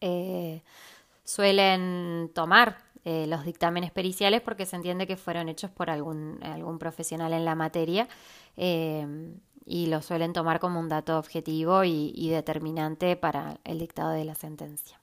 [0.00, 0.62] eh,
[1.22, 6.80] suelen tomar eh, los dictámenes periciales porque se entiende que fueron hechos por algún, algún
[6.80, 8.08] profesional en la materia
[8.56, 9.06] eh,
[9.64, 14.34] y lo suelen tomar como un dato objetivo y determinante para el dictado de la
[14.34, 14.98] sentencia.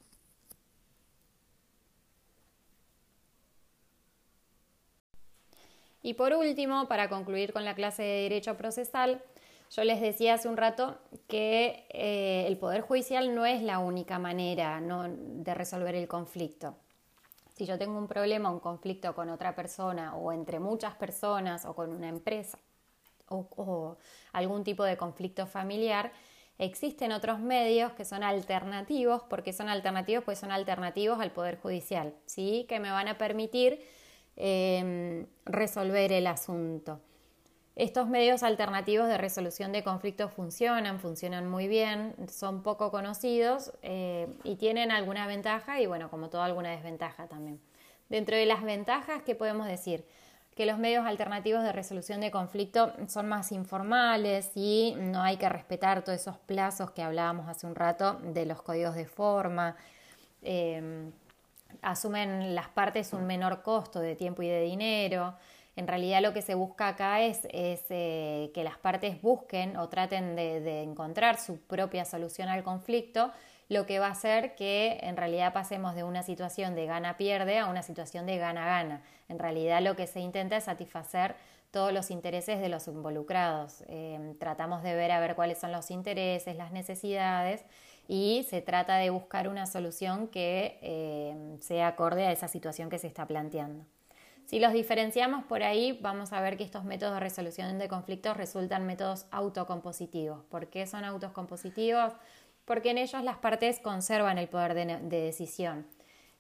[6.02, 9.22] Y por último, para concluir con la clase de Derecho Procesal,
[9.70, 14.20] yo les decía hace un rato que eh, el Poder Judicial no es la única
[14.20, 16.76] manera de resolver el conflicto.
[17.54, 21.76] Si yo tengo un problema, un conflicto con otra persona o entre muchas personas o
[21.76, 22.60] con una empresa
[23.30, 23.98] o,
[24.32, 26.12] algún tipo de conflicto familiar,
[26.60, 32.14] existen otros medios que son alternativos, porque son alternativos, pues son alternativos al Poder Judicial,
[32.26, 32.66] ¿sí?
[32.70, 33.82] que me van a permitir
[34.36, 37.02] em, resolver el asunto.
[37.78, 44.28] Estos medios alternativos de resolución de conflictos funcionan, funcionan muy bien, son poco conocidos eh,
[44.44, 47.62] y tienen alguna ventaja y bueno, como todo alguna desventaja también.
[48.10, 50.06] Dentro de las ventajas, ¿qué podemos decir?
[50.56, 55.48] Que los medios alternativos de resolución de conflicto son más informales y no hay que
[55.48, 59.76] respetar todos esos plazos que hablábamos hace un rato de los códigos de forma.
[60.42, 61.12] Eh,
[61.84, 65.36] asumen las partes un menor costo de tiempo y de dinero.
[65.78, 70.36] En realidad lo que se busca acá es, eh, que las partes busquen o traten
[70.36, 73.32] de, encontrar su propia solución al conflicto,
[73.70, 77.68] lo que va a hacer que en realidad pasemos de una situación de gana-pierde a
[77.68, 79.04] una situación de gana-gana.
[79.30, 81.36] En realidad lo que se intenta es satisfacer
[81.70, 83.84] todos los intereses de los involucrados.
[83.88, 87.64] Eh, tratamos de ver a ver cuáles son los intereses, las necesidades
[88.08, 92.98] y se trata de buscar una solución que eh, sea acorde a esa situación que
[92.98, 93.86] se está planteando.
[94.48, 98.38] Si los diferenciamos por ahí, vamos a ver que estos métodos de resolución de conflictos
[98.38, 100.42] resultan métodos autocompositivos.
[100.46, 102.14] ¿Por qué son autocompositivos?
[102.64, 105.86] Porque en ellos las partes conservan el poder de, decisión.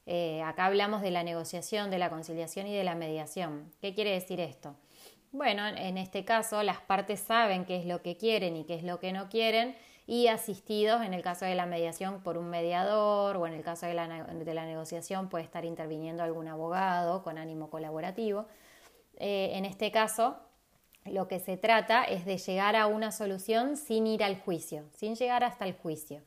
[0.05, 3.74] Eh, acá hablamos de la negociación, de la conciliación y de la mediación.
[3.82, 4.74] ¿Qué quiere decir esto?
[5.34, 8.84] bueno, en este caso las partes saben qué es lo que quieren y qué es
[8.84, 9.76] lo que no quieren
[10.08, 13.86] y asistidos en el caso de la mediación por un mediador o en el caso
[13.86, 18.45] de la, de la negociación puede estar interviniendo algún abogado con ánimo colaborativo.
[19.18, 20.38] Eh, en este caso,
[21.05, 25.16] lo que se trata es de llegar a una solución sin ir al juicio, sin
[25.16, 26.22] llegar hasta el juicio.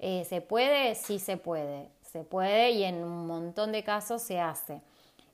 [0.00, 0.96] Eh, ¿Se puede?
[0.96, 1.88] Sí se puede.
[2.02, 4.82] Se puede y en un montón de casos se hace.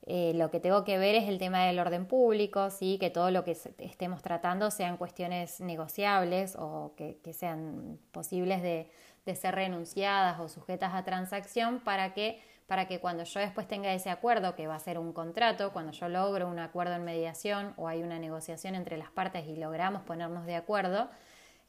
[0.06, 2.96] Eh, lo que tengo que ver es el tema del orden público, ¿sí?
[2.98, 8.90] que todo lo que estemos tratando sean cuestiones negociables o que, sean posibles de,
[9.34, 14.10] ser renunciadas o sujetas a transacción para que, para que cuando yo después tenga ese
[14.10, 17.86] acuerdo, que va a ser un contrato, cuando yo logro un acuerdo en mediación o
[17.86, 21.08] hay una negociación entre las partes y logramos ponernos de acuerdo,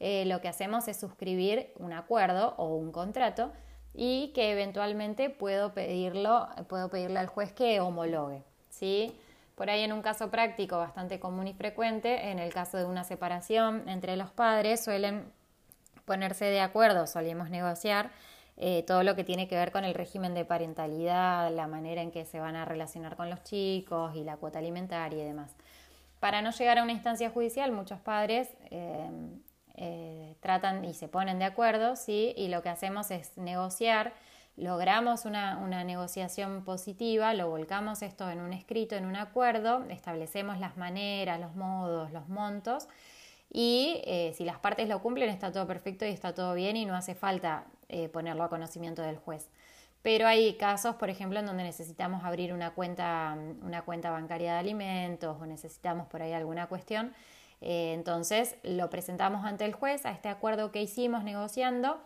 [0.00, 3.52] eh, lo que hacemos es suscribir un acuerdo o un contrato
[3.94, 9.14] y que eventualmente puedo pedirlo, puedo pedirle al juez que homologue, ¿sí?
[9.54, 13.04] Por ahí en un caso práctico bastante común y frecuente, en el caso de una
[13.04, 15.30] separación entre los padres, suelen
[16.06, 18.10] ponerse de acuerdo, solemos negociar
[18.56, 22.10] eh, todo lo que tiene que ver con el régimen de parentalidad, la manera en
[22.10, 25.54] que se van a relacionar con los chicos y la cuota alimentaria y demás.
[26.18, 29.10] Para no llegar a una instancia judicial, muchos padres eh,
[29.74, 32.34] eh, tratan y se ponen de acuerdo, ¿sí?
[32.36, 34.12] Y lo que hacemos es negociar,
[34.56, 40.76] logramos una, negociación positiva, lo volcamos esto en un escrito, en un acuerdo, establecemos las
[40.76, 42.88] maneras, los modos, los montos
[43.50, 46.84] y eh, si las partes lo cumplen está todo perfecto y está todo bien y
[46.84, 49.48] no hace falta eh, ponerlo a conocimiento del juez.
[50.02, 54.58] Pero hay casos, por ejemplo, en donde necesitamos abrir una cuenta, una cuenta bancaria de
[54.58, 57.14] alimentos o necesitamos por ahí alguna cuestión
[57.62, 62.00] eh, entonces lo presentamos ante el juez a este acuerdo que hicimos negociando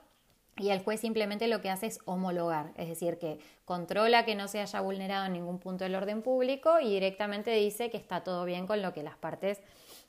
[0.59, 4.49] y el juez simplemente lo que hace es homologar, es decir, que controla que no
[4.49, 8.45] se haya vulnerado en ningún punto del orden público y directamente dice que está todo
[8.45, 9.61] bien con lo que las partes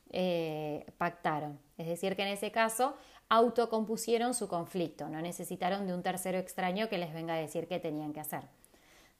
[0.09, 1.59] eh, pactaron.
[1.77, 2.95] Es decir, que en ese caso
[3.29, 7.79] autocompusieron su conflicto, no necesitaron de un tercero extraño que les venga a decir qué
[7.79, 8.43] tenían que hacer.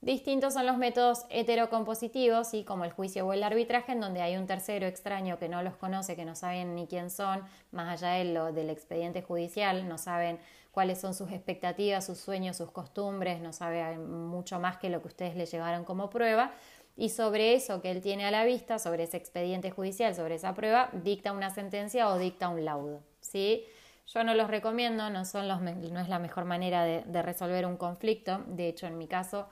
[0.01, 4.37] Distintos son los métodos heterocompositivos, y como el juicio o el arbitraje, en donde hay
[4.37, 8.13] un tercero extraño que no los conoce, que no saben ni quién son, más allá
[8.13, 10.39] de lo, del expediente judicial, no saben
[10.71, 15.07] cuáles son sus expectativas, sus sueños, sus costumbres, no sabe mucho más que lo que
[15.07, 16.51] ustedes le llevaron como prueba.
[16.95, 20.53] Y sobre eso que él tiene a la vista, sobre ese expediente judicial, sobre esa
[20.53, 23.01] prueba, dicta una sentencia o dicta un laudo.
[23.19, 23.65] ¿sí?
[24.05, 27.77] Yo no los recomiendo, no, son los, no es la mejor manera de resolver un
[27.77, 28.43] conflicto.
[28.47, 29.47] De hecho, en mi caso,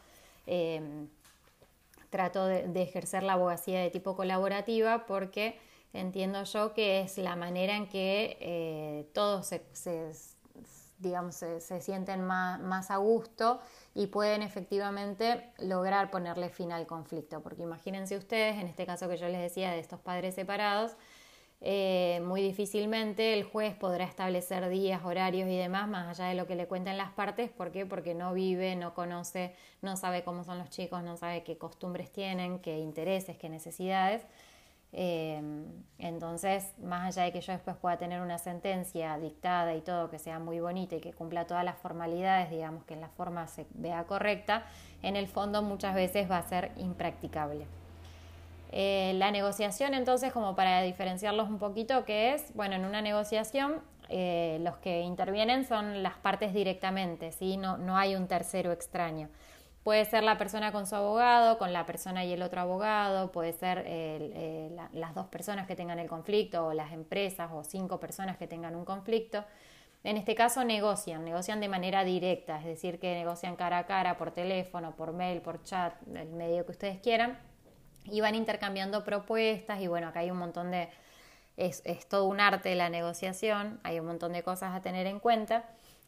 [0.45, 1.07] Em,
[2.09, 5.59] trato de, ejercer la abogacía de tipo colaborativa porque
[5.91, 10.11] entiendo yo que es la manera en que eh, todos se,
[10.99, 13.59] digamos, se, sienten más, más, a gusto
[13.93, 17.41] y pueden efectivamente lograr ponerle fin al conflicto.
[17.41, 20.95] Porque imagínense ustedes, en este caso que yo les decía de estos padres separados,
[21.67, 26.45] eh, muy difícilmente el juez podrá establecer días, horarios y demás más allá de lo
[26.45, 27.49] que le cuenten las partes.
[27.49, 27.87] ¿Por qué?
[27.87, 32.11] Porque no vive, no conoce, no sabe cómo son los chicos, no sabe qué costumbres
[32.11, 34.21] tienen, qué intereses, qué necesidades.
[34.93, 35.41] Eh,
[35.97, 40.19] entonces, más allá de que yo después pueda tener una sentencia dictada y todo que
[40.19, 43.65] sea muy bonita y que cumpla todas las formalidades, digamos que en la forma se
[43.73, 44.67] vea correcta,
[45.01, 47.65] en el fondo muchas veces va a ser impracticable.
[48.77, 53.81] Eh, la negociación, entonces, como para diferenciarlos un poquito, que es, bueno, en una negociación
[54.09, 57.55] eh, los que intervienen son las partes directamente, ¿sí?
[57.55, 59.29] No, no hay un tercero extraño.
[59.83, 63.53] Puede ser la persona con su abogado, con la persona y el otro abogado, puede
[63.53, 68.35] ser eh, las dos personas que tengan el conflicto o las empresas o cinco personas
[68.35, 69.45] que tengan un conflicto.
[70.03, 74.17] En este caso negocian, negocian de manera directa, es decir, que negocian cara a cara,
[74.17, 77.39] por teléfono, por mail, por chat, el medio que ustedes quieran
[78.05, 80.89] y van intercambiando propuestas y bueno, acá hay un montón de,
[81.57, 85.65] es, todo un arte la negociación, hay un montón de cosas a tener en cuenta,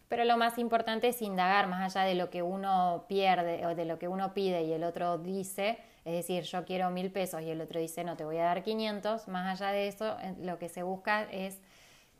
[0.07, 3.85] pero lo más importante es indagar más allá de lo que uno pierde o de
[3.85, 7.49] lo que uno pide y el otro dice, es decir, yo quiero mil pesos y
[7.49, 10.69] el otro dice no, te voy a dar 500, más allá de eso lo que
[10.69, 11.59] se busca es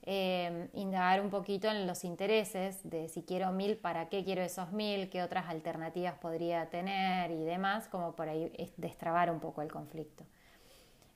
[0.10, 4.72] eh, indagar un poquito en los intereses de si quiero mil, para qué quiero esos
[4.72, 9.70] mil, qué otras alternativas podría tener y demás, como por ahí destrabar un poco el
[9.70, 10.24] conflicto.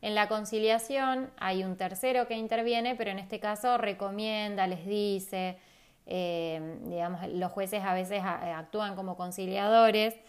[0.01, 5.57] En la conciliación hay un tercero que interviene, pero en este caso recomienda, les dice,
[6.05, 10.19] eh, digamos, los jueces a veces actúan como conciliadores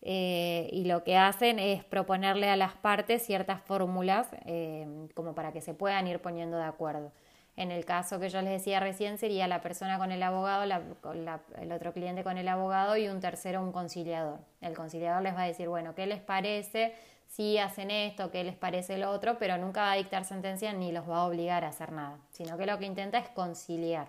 [0.00, 4.26] eh, y lo que hacen es proponerle a las partes ciertas fórmulas
[5.12, 7.12] como para que se puedan ir poniendo de acuerdo.
[7.56, 11.72] En el caso que yo les decía recién, sería la persona con el abogado, el
[11.72, 14.40] otro cliente con el abogado y un tercero, un conciliador.
[14.60, 16.94] El conciliador les va a decir, bueno, ¿qué les parece
[17.26, 18.30] si hacen esto?
[18.30, 19.38] ¿Qué les parece lo otro?
[19.38, 22.58] Pero nunca va a dictar sentencia ni los va a obligar a hacer nada, sino
[22.58, 24.08] que lo que intenta es conciliar,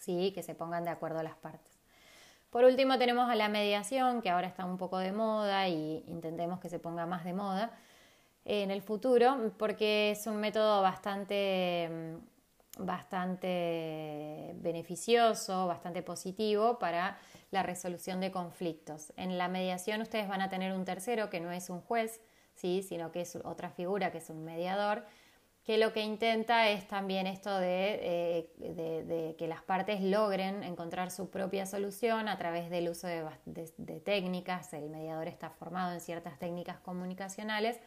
[0.00, 0.32] ¿sí?
[0.34, 1.70] que se pongan de acuerdo las partes.
[2.50, 6.58] Por último tenemos a la mediación, que ahora está un poco de moda y intentemos
[6.58, 7.70] que se ponga más de moda
[8.44, 12.16] en el futuro, porque es un método bastante
[12.76, 17.18] bastante beneficioso, bastante positivo para
[17.50, 19.12] la resolución de conflictos.
[19.16, 22.20] En la mediación ustedes van a tener un tercero que no es un juez,
[22.54, 22.82] ¿sí?
[22.82, 25.04] sino que es otra figura que es un mediador,
[25.64, 27.98] que lo que intenta es también esto de,
[28.60, 34.72] eh, que las partes logren encontrar su propia solución a través del uso de técnicas.
[34.74, 37.80] El mediador está formado en ciertas técnicas comunicacionales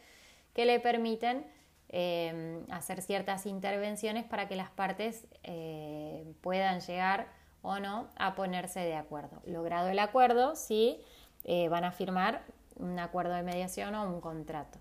[0.52, 1.46] que le permiten
[1.92, 7.26] Em, hacer ciertas intervenciones para que las partes eh, puedan llegar
[7.62, 9.42] o no a ponerse de acuerdo.
[9.44, 11.00] Logrado el acuerdo, sí,
[11.42, 12.44] eh, van a firmar
[12.76, 14.78] un acuerdo de mediación o un contrato.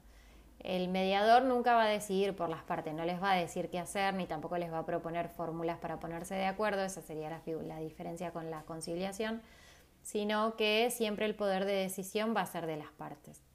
[0.60, 3.80] El mediador nunca va a decidir por las partes, no les va a decir qué
[3.80, 7.42] hacer ni tampoco les va a proponer fórmulas para ponerse de acuerdo, esa sería la,
[7.64, 9.42] la diferencia con la conciliación,
[10.04, 13.49] sino que siempre el poder de decisión va a ser de las partes.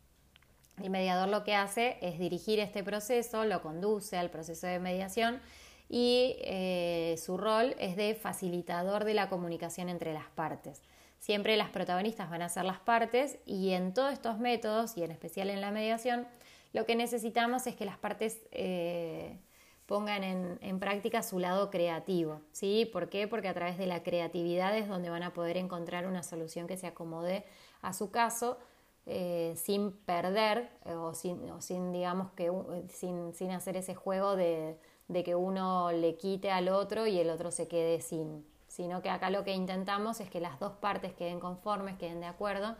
[0.82, 5.40] El mediador lo que hace es dirigir este proceso, lo conduce al proceso de mediación
[5.88, 10.82] y eh, su rol es de facilitador de la comunicación entre las partes.
[11.18, 15.10] Siempre las protagonistas van a ser las partes y en todos estos métodos, y en
[15.10, 16.26] especial en la mediación,
[16.72, 19.38] lo que necesitamos es que las partes eh,
[19.86, 22.40] pongan en, en, práctica su lado creativo.
[22.52, 22.90] ¿sí?
[22.92, 23.28] ¿Por qué?
[23.28, 26.76] Porque a través de la creatividad es donde van a poder encontrar una solución que
[26.76, 27.44] se acomode
[27.80, 28.58] a su caso
[29.06, 34.78] eh, sin perder eh, o, sin, digamos que eh, sin, hacer ese juego de,
[35.24, 39.28] que uno le quite al otro y el otro se quede sin, sino que acá
[39.28, 42.76] lo que intentamos es que las dos partes queden conformes, queden de acuerdo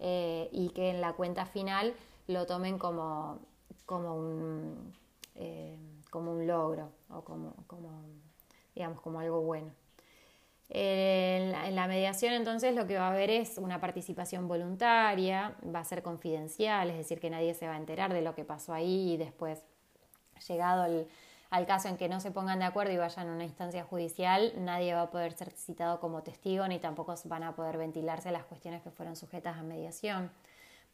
[0.00, 1.94] y que en la cuenta final
[2.26, 3.38] lo tomen como,
[3.86, 4.92] como, un,
[6.10, 8.02] como un logro o como, como,
[8.74, 9.70] digamos, como algo bueno.
[10.70, 15.84] En la, mediación entonces lo que va a haber es una participación voluntaria, va a
[15.84, 19.12] ser confidencial, es decir, que nadie se va a enterar de lo que pasó ahí
[19.12, 19.62] y después,
[20.46, 21.06] llegado
[21.48, 24.52] al caso en que no se pongan de acuerdo y vayan a una instancia judicial,
[24.58, 28.44] nadie va a poder ser citado como testigo ni tampoco van a poder ventilarse las
[28.44, 30.30] cuestiones que fueron sujetas a mediación.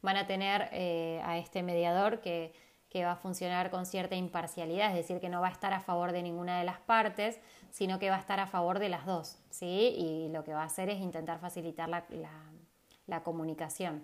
[0.01, 2.53] Van a tener eh, a este mediador que
[2.95, 5.81] que va a funcionar con cierta imparcialidad, es decir, que no va a estar a
[5.81, 9.05] favor de ninguna de las partes, sino que va a estar a favor de las
[9.05, 9.93] dos, ¿sí?
[9.97, 14.01] Y lo que va a hacer es intentar facilitar la, comunicación.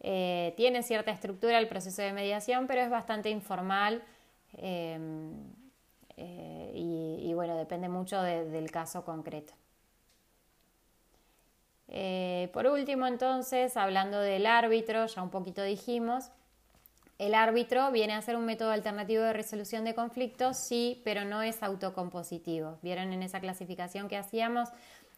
[0.00, 4.02] Eh, tiene cierta estructura el proceso de mediación, pero es bastante informal
[4.54, 4.98] eh,
[6.16, 9.54] eh, y, bueno, depende mucho del caso concreto.
[12.52, 16.32] por último, entonces, hablando del árbitro, ya un poquito dijimos,
[17.18, 21.42] el árbitro viene a ser un método alternativo de resolución de conflictos, sí, pero no
[21.42, 22.78] es autocompositivo.
[22.82, 24.68] Vieron en esa clasificación que hacíamos,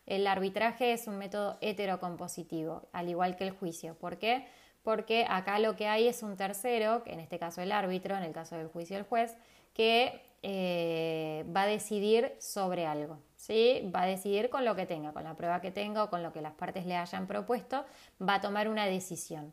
[0.06, 3.94] el arbitraje es un método heterocompositivo, al igual que el juicio.
[3.94, 4.46] ¿Por qué?
[4.82, 8.32] Porque acá lo que hay es un tercero, en este caso el árbitro, en el
[8.32, 9.36] caso del juicio el juez,
[9.74, 13.18] que eh, va a decidir sobre algo.
[13.36, 13.90] ¿sí?
[13.94, 16.32] Va a decidir con lo que tenga, con la prueba que tenga o con lo
[16.32, 17.84] que las partes le hayan propuesto,
[18.20, 19.52] va a tomar una decisión.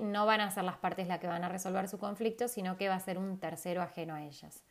[0.00, 2.88] No van a ser las partes las que van a resolver su conflicto, sino que
[2.88, 4.62] va a ser un tercero ajeno a ellas.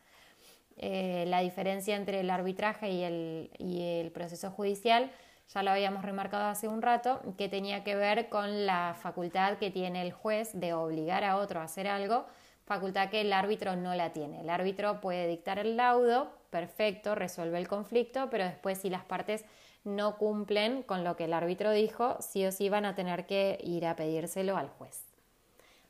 [0.78, 5.12] Eh, la diferencia entre el arbitraje y el, y el proceso judicial
[5.54, 9.72] ya lo habíamos remarcado hace un rato, que tenía que ver con la facultad que
[9.72, 12.26] tiene el juez de obligar a otro a hacer algo,
[12.66, 14.41] facultad que el árbitro no la tiene.
[14.41, 19.43] El árbitro puede dictar el laudo, perfecto, resuelve el conflicto, pero después si las partes
[19.84, 23.59] no cumplen con lo que el árbitro dijo, sí o sí van a tener que
[23.63, 25.03] ir a pedírselo al juez.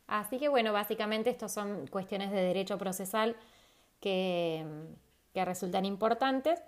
[0.07, 3.35] Así que bueno, básicamente estos son cuestiones de derecho procesal
[3.99, 4.65] que,
[5.33, 6.61] que resultan importantes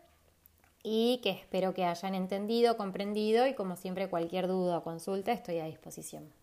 [0.84, 5.60] y que espero que hayan entendido, comprendido y como siempre cualquier duda o consulta estoy
[5.60, 6.41] a disposición.